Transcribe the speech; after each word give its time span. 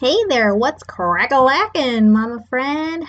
Hey 0.00 0.16
there, 0.28 0.54
what's 0.54 0.84
crack-a-lackin', 0.84 2.12
mama 2.12 2.44
friend? 2.48 3.04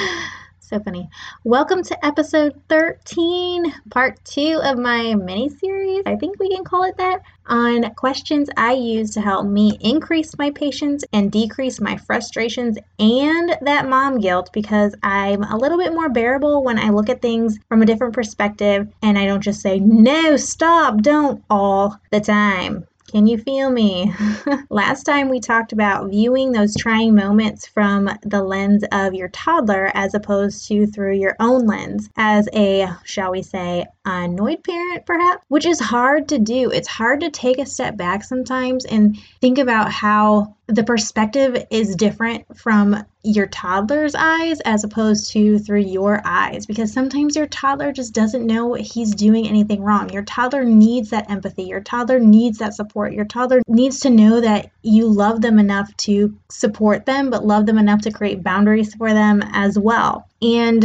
so 0.58 0.80
funny. 0.80 1.08
Welcome 1.44 1.84
to 1.84 2.04
episode 2.04 2.60
13, 2.68 3.72
part 3.90 4.18
two 4.24 4.58
of 4.64 4.76
my 4.76 5.14
mini 5.14 5.48
series. 5.48 6.02
I 6.06 6.16
think 6.16 6.40
we 6.40 6.48
can 6.48 6.64
call 6.64 6.82
it 6.82 6.96
that. 6.96 7.22
On 7.46 7.88
questions 7.94 8.50
I 8.56 8.72
use 8.72 9.12
to 9.12 9.20
help 9.20 9.46
me 9.46 9.78
increase 9.80 10.36
my 10.36 10.50
patience 10.50 11.04
and 11.12 11.30
decrease 11.30 11.80
my 11.80 11.96
frustrations 11.98 12.78
and 12.98 13.56
that 13.60 13.88
mom 13.88 14.18
guilt 14.18 14.50
because 14.52 14.92
I'm 15.04 15.44
a 15.44 15.56
little 15.56 15.78
bit 15.78 15.92
more 15.92 16.08
bearable 16.08 16.64
when 16.64 16.80
I 16.80 16.88
look 16.88 17.08
at 17.08 17.22
things 17.22 17.60
from 17.68 17.80
a 17.80 17.86
different 17.86 18.12
perspective 18.12 18.88
and 19.02 19.16
I 19.16 19.26
don't 19.26 19.40
just 19.40 19.60
say, 19.60 19.78
no, 19.78 20.36
stop, 20.36 21.00
don't 21.00 21.44
all 21.48 21.96
the 22.10 22.18
time. 22.18 22.88
Can 23.14 23.28
you 23.28 23.38
feel 23.38 23.70
me? 23.70 24.12
Last 24.70 25.04
time 25.04 25.28
we 25.28 25.38
talked 25.38 25.70
about 25.70 26.10
viewing 26.10 26.50
those 26.50 26.74
trying 26.74 27.14
moments 27.14 27.64
from 27.64 28.10
the 28.22 28.42
lens 28.42 28.82
of 28.90 29.14
your 29.14 29.28
toddler 29.28 29.92
as 29.94 30.14
opposed 30.14 30.66
to 30.66 30.88
through 30.88 31.14
your 31.14 31.36
own 31.38 31.64
lens 31.64 32.10
as 32.16 32.48
a, 32.52 32.88
shall 33.04 33.30
we 33.30 33.42
say, 33.42 33.86
annoyed 34.04 34.64
parent, 34.64 35.06
perhaps, 35.06 35.44
which 35.46 35.64
is 35.64 35.78
hard 35.78 36.28
to 36.30 36.40
do. 36.40 36.72
It's 36.72 36.88
hard 36.88 37.20
to 37.20 37.30
take 37.30 37.58
a 37.58 37.66
step 37.66 37.96
back 37.96 38.24
sometimes 38.24 38.84
and 38.84 39.16
think 39.40 39.58
about 39.58 39.92
how 39.92 40.56
the 40.66 40.84
perspective 40.84 41.66
is 41.70 41.94
different 41.94 42.56
from 42.56 43.04
your 43.22 43.46
toddler's 43.46 44.14
eyes 44.14 44.60
as 44.60 44.84
opposed 44.84 45.30
to 45.32 45.58
through 45.58 45.80
your 45.80 46.20
eyes 46.24 46.66
because 46.66 46.92
sometimes 46.92 47.36
your 47.36 47.46
toddler 47.46 47.92
just 47.92 48.14
doesn't 48.14 48.46
know 48.46 48.74
he's 48.74 49.14
doing 49.14 49.46
anything 49.46 49.82
wrong. 49.82 50.10
Your 50.10 50.22
toddler 50.22 50.64
needs 50.64 51.10
that 51.10 51.30
empathy. 51.30 51.64
Your 51.64 51.80
toddler 51.80 52.18
needs 52.18 52.58
that 52.58 52.74
support. 52.74 53.12
Your 53.12 53.24
toddler 53.24 53.62
needs 53.66 54.00
to 54.00 54.10
know 54.10 54.40
that 54.40 54.70
you 54.82 55.06
love 55.06 55.40
them 55.40 55.58
enough 55.58 55.94
to 55.98 56.34
support 56.50 57.06
them, 57.06 57.30
but 57.30 57.46
love 57.46 57.66
them 57.66 57.78
enough 57.78 58.02
to 58.02 58.12
create 58.12 58.42
boundaries 58.42 58.94
for 58.94 59.12
them 59.12 59.42
as 59.52 59.78
well. 59.78 60.28
And 60.40 60.84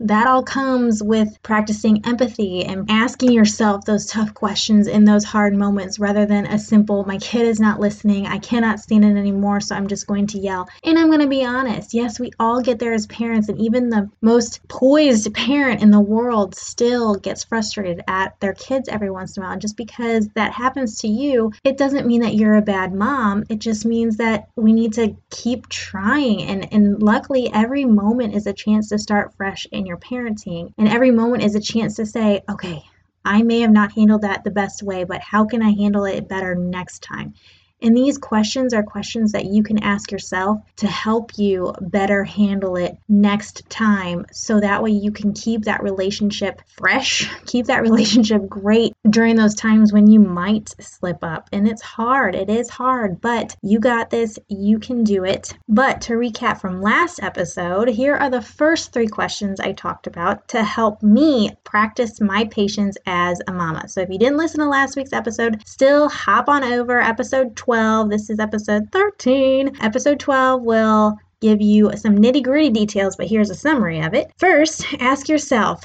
that 0.00 0.26
all 0.26 0.42
comes 0.42 1.02
with 1.02 1.42
practicing 1.42 2.06
empathy 2.06 2.64
and 2.64 2.90
asking 2.90 3.32
yourself 3.32 3.84
those 3.84 4.06
tough 4.06 4.32
questions 4.32 4.86
in 4.86 5.04
those 5.04 5.24
hard 5.24 5.54
moments 5.54 5.98
rather 5.98 6.24
than 6.24 6.46
a 6.46 6.58
simple, 6.58 7.04
my 7.04 7.18
kid 7.18 7.46
is 7.46 7.60
not 7.60 7.80
listening, 7.80 8.26
I 8.26 8.38
cannot 8.38 8.80
stand 8.80 9.04
it 9.04 9.18
anymore, 9.18 9.60
so 9.60 9.76
I'm 9.76 9.88
just 9.88 10.06
going 10.06 10.26
to 10.28 10.38
yell. 10.38 10.68
And 10.84 10.98
I'm 10.98 11.08
going 11.08 11.20
to 11.20 11.26
be 11.26 11.44
honest, 11.44 11.92
yes, 11.92 12.18
we 12.18 12.30
all 12.40 12.62
get 12.62 12.78
there 12.78 12.94
as 12.94 13.06
parents, 13.06 13.48
and 13.48 13.60
even 13.60 13.90
the 13.90 14.08
most 14.22 14.66
poised 14.68 15.32
parent 15.34 15.82
in 15.82 15.90
the 15.90 16.00
world 16.00 16.54
still 16.54 17.16
gets 17.16 17.44
frustrated 17.44 18.00
at 18.08 18.40
their 18.40 18.54
kids 18.54 18.88
every 18.88 19.10
once 19.10 19.36
in 19.36 19.42
a 19.42 19.46
while. 19.46 19.52
And 19.52 19.62
just 19.62 19.76
because 19.76 20.28
that 20.34 20.52
happens 20.52 21.00
to 21.00 21.08
you, 21.08 21.52
it 21.62 21.76
doesn't 21.76 22.06
mean 22.06 22.22
that 22.22 22.34
you're 22.34 22.56
a 22.56 22.62
bad 22.62 22.94
mom. 22.94 23.44
It 23.50 23.58
just 23.58 23.84
means 23.84 24.16
that 24.16 24.48
we 24.56 24.72
need 24.72 24.94
to 24.94 25.14
keep 25.30 25.68
trying. 25.68 26.42
And, 26.42 26.72
and 26.72 27.02
luckily, 27.02 27.50
every 27.52 27.84
moment 27.84 28.34
is 28.34 28.46
a 28.46 28.54
chance 28.54 28.88
to 28.88 28.98
start 28.98 29.34
fresh 29.36 29.66
in 29.70 29.89
your 29.90 29.98
parenting. 29.98 30.72
And 30.78 30.88
every 30.88 31.10
moment 31.10 31.42
is 31.42 31.56
a 31.56 31.60
chance 31.60 31.96
to 31.96 32.06
say, 32.06 32.42
okay, 32.48 32.82
I 33.24 33.42
may 33.42 33.60
have 33.60 33.72
not 33.72 33.92
handled 33.92 34.22
that 34.22 34.44
the 34.44 34.50
best 34.50 34.82
way, 34.82 35.04
but 35.04 35.20
how 35.20 35.44
can 35.44 35.62
I 35.62 35.70
handle 35.70 36.04
it 36.04 36.28
better 36.28 36.54
next 36.54 37.02
time? 37.02 37.34
And 37.82 37.96
these 37.96 38.18
questions 38.18 38.74
are 38.74 38.82
questions 38.82 39.32
that 39.32 39.46
you 39.46 39.62
can 39.62 39.82
ask 39.82 40.12
yourself 40.12 40.60
to 40.76 40.86
help 40.86 41.38
you 41.38 41.72
better 41.80 42.24
handle 42.24 42.76
it 42.76 42.96
next 43.08 43.68
time. 43.70 44.26
So 44.32 44.60
that 44.60 44.82
way 44.82 44.90
you 44.90 45.10
can 45.10 45.32
keep 45.32 45.64
that 45.64 45.82
relationship 45.82 46.60
fresh, 46.76 47.30
keep 47.46 47.66
that 47.66 47.82
relationship 47.82 48.48
great 48.48 48.92
during 49.08 49.36
those 49.36 49.54
times 49.54 49.92
when 49.92 50.06
you 50.06 50.20
might 50.20 50.74
slip 50.80 51.22
up. 51.22 51.48
And 51.52 51.66
it's 51.66 51.82
hard, 51.82 52.34
it 52.34 52.50
is 52.50 52.68
hard, 52.68 53.20
but 53.20 53.56
you 53.62 53.78
got 53.80 54.10
this, 54.10 54.38
you 54.48 54.78
can 54.78 55.04
do 55.04 55.24
it. 55.24 55.54
But 55.68 56.02
to 56.02 56.14
recap 56.14 56.60
from 56.60 56.82
last 56.82 57.22
episode, 57.22 57.88
here 57.88 58.14
are 58.14 58.30
the 58.30 58.42
first 58.42 58.92
three 58.92 59.08
questions 59.08 59.60
I 59.60 59.72
talked 59.72 60.06
about 60.06 60.48
to 60.48 60.62
help 60.62 61.02
me 61.02 61.52
practice 61.64 62.20
my 62.20 62.44
patience 62.46 62.96
as 63.06 63.40
a 63.46 63.52
mama. 63.52 63.88
So 63.88 64.00
if 64.00 64.10
you 64.10 64.18
didn't 64.18 64.38
listen 64.38 64.60
to 64.60 64.68
last 64.68 64.96
week's 64.96 65.12
episode, 65.12 65.66
still 65.66 66.08
hop 66.08 66.48
on 66.48 66.62
over 66.64 67.00
episode 67.00 67.56
12 67.56 67.69
12. 67.70 68.10
This 68.10 68.30
is 68.30 68.40
episode 68.40 68.90
13. 68.90 69.76
Episode 69.80 70.18
12 70.18 70.60
will 70.60 71.16
give 71.40 71.60
you 71.60 71.96
some 71.96 72.18
nitty 72.18 72.42
gritty 72.42 72.68
details, 72.68 73.14
but 73.14 73.28
here's 73.28 73.48
a 73.48 73.54
summary 73.54 74.00
of 74.00 74.12
it. 74.12 74.32
First, 74.38 74.84
ask 74.98 75.28
yourself, 75.28 75.80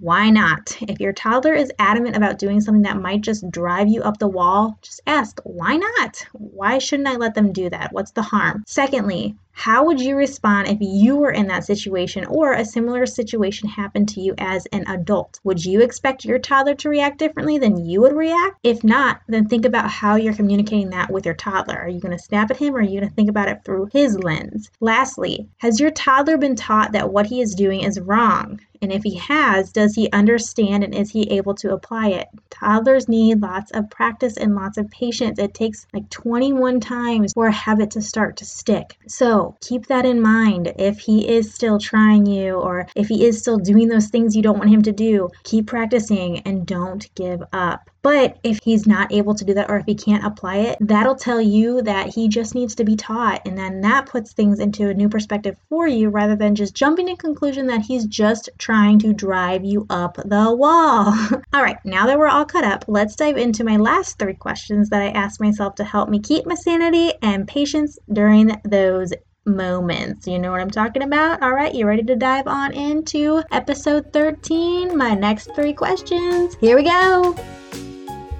why 0.00 0.30
not? 0.30 0.76
If 0.82 1.00
your 1.00 1.12
toddler 1.12 1.54
is 1.54 1.72
adamant 1.78 2.16
about 2.16 2.38
doing 2.38 2.60
something 2.60 2.82
that 2.82 3.00
might 3.00 3.22
just 3.22 3.50
drive 3.50 3.88
you 3.88 4.02
up 4.02 4.18
the 4.18 4.28
wall, 4.28 4.78
just 4.82 5.00
ask, 5.06 5.40
why 5.44 5.76
not? 5.76 6.26
Why 6.32 6.78
shouldn't 6.78 7.08
I 7.08 7.16
let 7.16 7.34
them 7.34 7.52
do 7.52 7.70
that? 7.70 7.92
What's 7.92 8.10
the 8.12 8.22
harm? 8.22 8.62
Secondly, 8.66 9.36
how 9.58 9.86
would 9.86 10.02
you 10.02 10.16
respond 10.16 10.68
if 10.68 10.76
you 10.82 11.16
were 11.16 11.30
in 11.30 11.46
that 11.46 11.64
situation 11.64 12.26
or 12.26 12.52
a 12.52 12.62
similar 12.62 13.06
situation 13.06 13.70
happened 13.70 14.10
to 14.10 14.20
you 14.20 14.34
as 14.36 14.66
an 14.66 14.84
adult? 14.86 15.40
Would 15.44 15.64
you 15.64 15.80
expect 15.80 16.26
your 16.26 16.38
toddler 16.38 16.74
to 16.74 16.90
react 16.90 17.18
differently 17.18 17.56
than 17.56 17.86
you 17.86 18.02
would 18.02 18.12
react? 18.12 18.58
If 18.62 18.84
not, 18.84 19.22
then 19.28 19.48
think 19.48 19.64
about 19.64 19.90
how 19.90 20.16
you're 20.16 20.34
communicating 20.34 20.90
that 20.90 21.10
with 21.10 21.24
your 21.24 21.34
toddler. 21.34 21.78
Are 21.78 21.88
you 21.88 22.00
going 22.00 22.16
to 22.16 22.22
snap 22.22 22.50
at 22.50 22.58
him 22.58 22.74
or 22.74 22.80
are 22.80 22.82
you 22.82 23.00
going 23.00 23.08
to 23.08 23.14
think 23.14 23.30
about 23.30 23.48
it 23.48 23.64
through 23.64 23.88
his 23.92 24.18
lens? 24.18 24.70
Lastly, 24.80 25.48
has 25.56 25.80
your 25.80 25.90
toddler 25.90 26.36
been 26.36 26.54
taught 26.54 26.92
that 26.92 27.10
what 27.10 27.24
he 27.24 27.40
is 27.40 27.54
doing 27.54 27.80
is 27.80 27.98
wrong? 27.98 28.60
And 28.82 28.92
if 28.92 29.02
he 29.02 29.16
has, 29.16 29.72
does 29.72 29.94
he 29.94 30.10
understand 30.12 30.84
and 30.84 30.94
is 30.94 31.10
he 31.10 31.22
able 31.30 31.54
to 31.56 31.72
apply 31.72 32.08
it? 32.08 32.28
Toddlers 32.50 33.08
need 33.08 33.42
lots 33.42 33.70
of 33.72 33.90
practice 33.90 34.36
and 34.36 34.54
lots 34.54 34.78
of 34.78 34.90
patience. 34.90 35.38
It 35.38 35.54
takes 35.54 35.86
like 35.92 36.08
21 36.10 36.80
times 36.80 37.32
for 37.32 37.46
a 37.46 37.52
habit 37.52 37.90
to 37.92 38.02
start 38.02 38.36
to 38.38 38.44
stick. 38.44 38.96
So, 39.06 39.56
keep 39.60 39.86
that 39.86 40.06
in 40.06 40.20
mind. 40.20 40.72
If 40.78 40.98
he 40.98 41.28
is 41.28 41.52
still 41.52 41.78
trying 41.78 42.26
you 42.26 42.54
or 42.54 42.86
if 42.94 43.08
he 43.08 43.26
is 43.26 43.38
still 43.38 43.58
doing 43.58 43.88
those 43.88 44.08
things 44.08 44.36
you 44.36 44.42
don't 44.42 44.58
want 44.58 44.70
him 44.70 44.82
to 44.82 44.92
do, 44.92 45.28
keep 45.44 45.66
practicing 45.66 46.40
and 46.40 46.66
don't 46.66 47.12
give 47.14 47.42
up. 47.52 47.90
But 48.06 48.38
if 48.44 48.60
he's 48.62 48.86
not 48.86 49.12
able 49.12 49.34
to 49.34 49.44
do 49.44 49.54
that 49.54 49.68
or 49.68 49.78
if 49.78 49.86
he 49.86 49.96
can't 49.96 50.24
apply 50.24 50.58
it, 50.58 50.78
that'll 50.80 51.16
tell 51.16 51.40
you 51.40 51.82
that 51.82 52.14
he 52.14 52.28
just 52.28 52.54
needs 52.54 52.76
to 52.76 52.84
be 52.84 52.94
taught. 52.94 53.44
And 53.44 53.58
then 53.58 53.80
that 53.80 54.06
puts 54.06 54.32
things 54.32 54.60
into 54.60 54.88
a 54.88 54.94
new 54.94 55.08
perspective 55.08 55.56
for 55.68 55.88
you 55.88 56.08
rather 56.10 56.36
than 56.36 56.54
just 56.54 56.76
jumping 56.76 57.08
to 57.08 57.16
conclusion 57.16 57.66
that 57.66 57.80
he's 57.80 58.06
just 58.06 58.48
trying 58.58 59.00
to 59.00 59.12
drive 59.12 59.64
you 59.64 59.86
up 59.90 60.18
the 60.24 60.54
wall. 60.54 61.06
all 61.52 61.62
right, 61.64 61.84
now 61.84 62.06
that 62.06 62.16
we're 62.16 62.28
all 62.28 62.44
caught 62.44 62.62
up, 62.62 62.84
let's 62.86 63.16
dive 63.16 63.38
into 63.38 63.64
my 63.64 63.76
last 63.76 64.20
three 64.20 64.34
questions 64.34 64.88
that 64.90 65.02
I 65.02 65.08
asked 65.08 65.40
myself 65.40 65.74
to 65.74 65.84
help 65.84 66.08
me 66.08 66.20
keep 66.20 66.46
my 66.46 66.54
sanity 66.54 67.12
and 67.22 67.48
patience 67.48 67.98
during 68.12 68.52
those 68.62 69.12
moments. 69.44 70.28
You 70.28 70.38
know 70.38 70.52
what 70.52 70.60
I'm 70.60 70.70
talking 70.70 71.02
about? 71.02 71.42
All 71.42 71.52
right, 71.52 71.74
you 71.74 71.88
ready 71.88 72.04
to 72.04 72.14
dive 72.14 72.46
on 72.46 72.72
into 72.72 73.42
episode 73.50 74.12
13? 74.12 74.96
My 74.96 75.14
next 75.14 75.50
three 75.56 75.72
questions. 75.72 76.56
Here 76.60 76.76
we 76.76 76.84
go. 76.84 77.34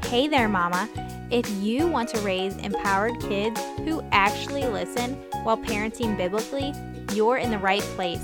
Hey 0.09 0.29
there, 0.29 0.49
Mama. 0.49 0.89
If 1.33 1.51
you 1.61 1.89
want 1.89 2.09
to 2.11 2.21
raise 2.21 2.57
empowered 2.59 3.19
kids 3.23 3.61
who 3.79 4.05
actually 4.13 4.65
listen 4.65 5.15
while 5.43 5.59
parenting 5.59 6.17
biblically, 6.17 6.73
you're 7.13 7.39
in 7.39 7.51
the 7.51 7.59
right 7.59 7.83
place. 7.83 8.23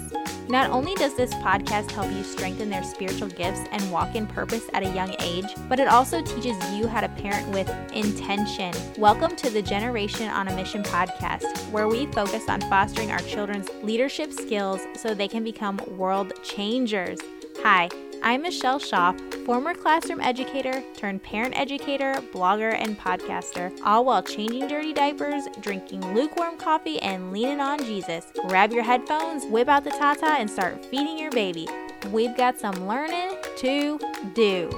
Not 0.48 0.70
only 0.70 0.94
does 0.94 1.16
this 1.16 1.34
podcast 1.34 1.90
help 1.90 2.08
you 2.12 2.22
strengthen 2.22 2.70
their 2.70 2.84
spiritual 2.84 3.26
gifts 3.26 3.62
and 3.72 3.90
walk 3.90 4.14
in 4.14 4.28
purpose 4.28 4.70
at 4.72 4.84
a 4.84 4.94
young 4.94 5.16
age, 5.18 5.52
but 5.68 5.80
it 5.80 5.88
also 5.88 6.22
teaches 6.22 6.56
you 6.72 6.86
how 6.86 7.00
to 7.00 7.08
parent 7.08 7.48
with 7.48 7.68
intention. 7.92 8.72
Welcome 8.96 9.34
to 9.34 9.50
the 9.50 9.60
Generation 9.60 10.28
on 10.28 10.46
a 10.46 10.54
Mission 10.54 10.84
podcast, 10.84 11.68
where 11.72 11.88
we 11.88 12.06
focus 12.12 12.48
on 12.48 12.60
fostering 12.60 13.10
our 13.10 13.18
children's 13.22 13.68
leadership 13.82 14.32
skills 14.32 14.80
so 14.94 15.14
they 15.14 15.26
can 15.26 15.42
become 15.42 15.80
world 15.98 16.32
changers. 16.44 17.18
Hi. 17.64 17.88
I'm 18.24 18.42
Michelle 18.42 18.78
Schauf, 18.78 19.18
former 19.44 19.74
classroom 19.74 20.20
educator 20.20 20.80
turned 20.96 21.24
parent 21.24 21.58
educator, 21.58 22.14
blogger, 22.32 22.72
and 22.72 22.96
podcaster, 22.96 23.76
all 23.84 24.04
while 24.04 24.22
changing 24.22 24.68
dirty 24.68 24.92
diapers, 24.92 25.48
drinking 25.60 26.14
lukewarm 26.14 26.56
coffee, 26.56 27.00
and 27.00 27.32
leaning 27.32 27.58
on 27.58 27.84
Jesus. 27.84 28.26
Grab 28.46 28.72
your 28.72 28.84
headphones, 28.84 29.44
whip 29.46 29.68
out 29.68 29.82
the 29.82 29.90
Tata, 29.90 30.36
and 30.38 30.48
start 30.48 30.84
feeding 30.86 31.18
your 31.18 31.32
baby. 31.32 31.66
We've 32.12 32.36
got 32.36 32.60
some 32.60 32.86
learning 32.86 33.38
to 33.56 33.98
do. 34.34 34.70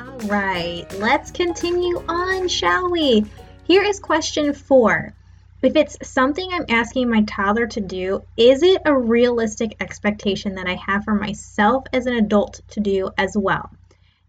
All 0.00 0.18
right, 0.28 0.84
let's 0.98 1.30
continue 1.30 2.04
on, 2.08 2.48
shall 2.48 2.90
we? 2.90 3.24
Here 3.64 3.82
is 3.82 4.00
question 4.00 4.52
four. 4.52 5.14
If 5.64 5.76
it's 5.76 5.96
something 6.02 6.46
I'm 6.52 6.66
asking 6.68 7.08
my 7.08 7.22
toddler 7.22 7.66
to 7.68 7.80
do, 7.80 8.22
is 8.36 8.62
it 8.62 8.82
a 8.84 8.94
realistic 8.94 9.74
expectation 9.80 10.56
that 10.56 10.66
I 10.66 10.74
have 10.74 11.04
for 11.04 11.14
myself 11.14 11.84
as 11.90 12.04
an 12.04 12.16
adult 12.16 12.60
to 12.72 12.80
do 12.80 13.08
as 13.16 13.34
well? 13.34 13.70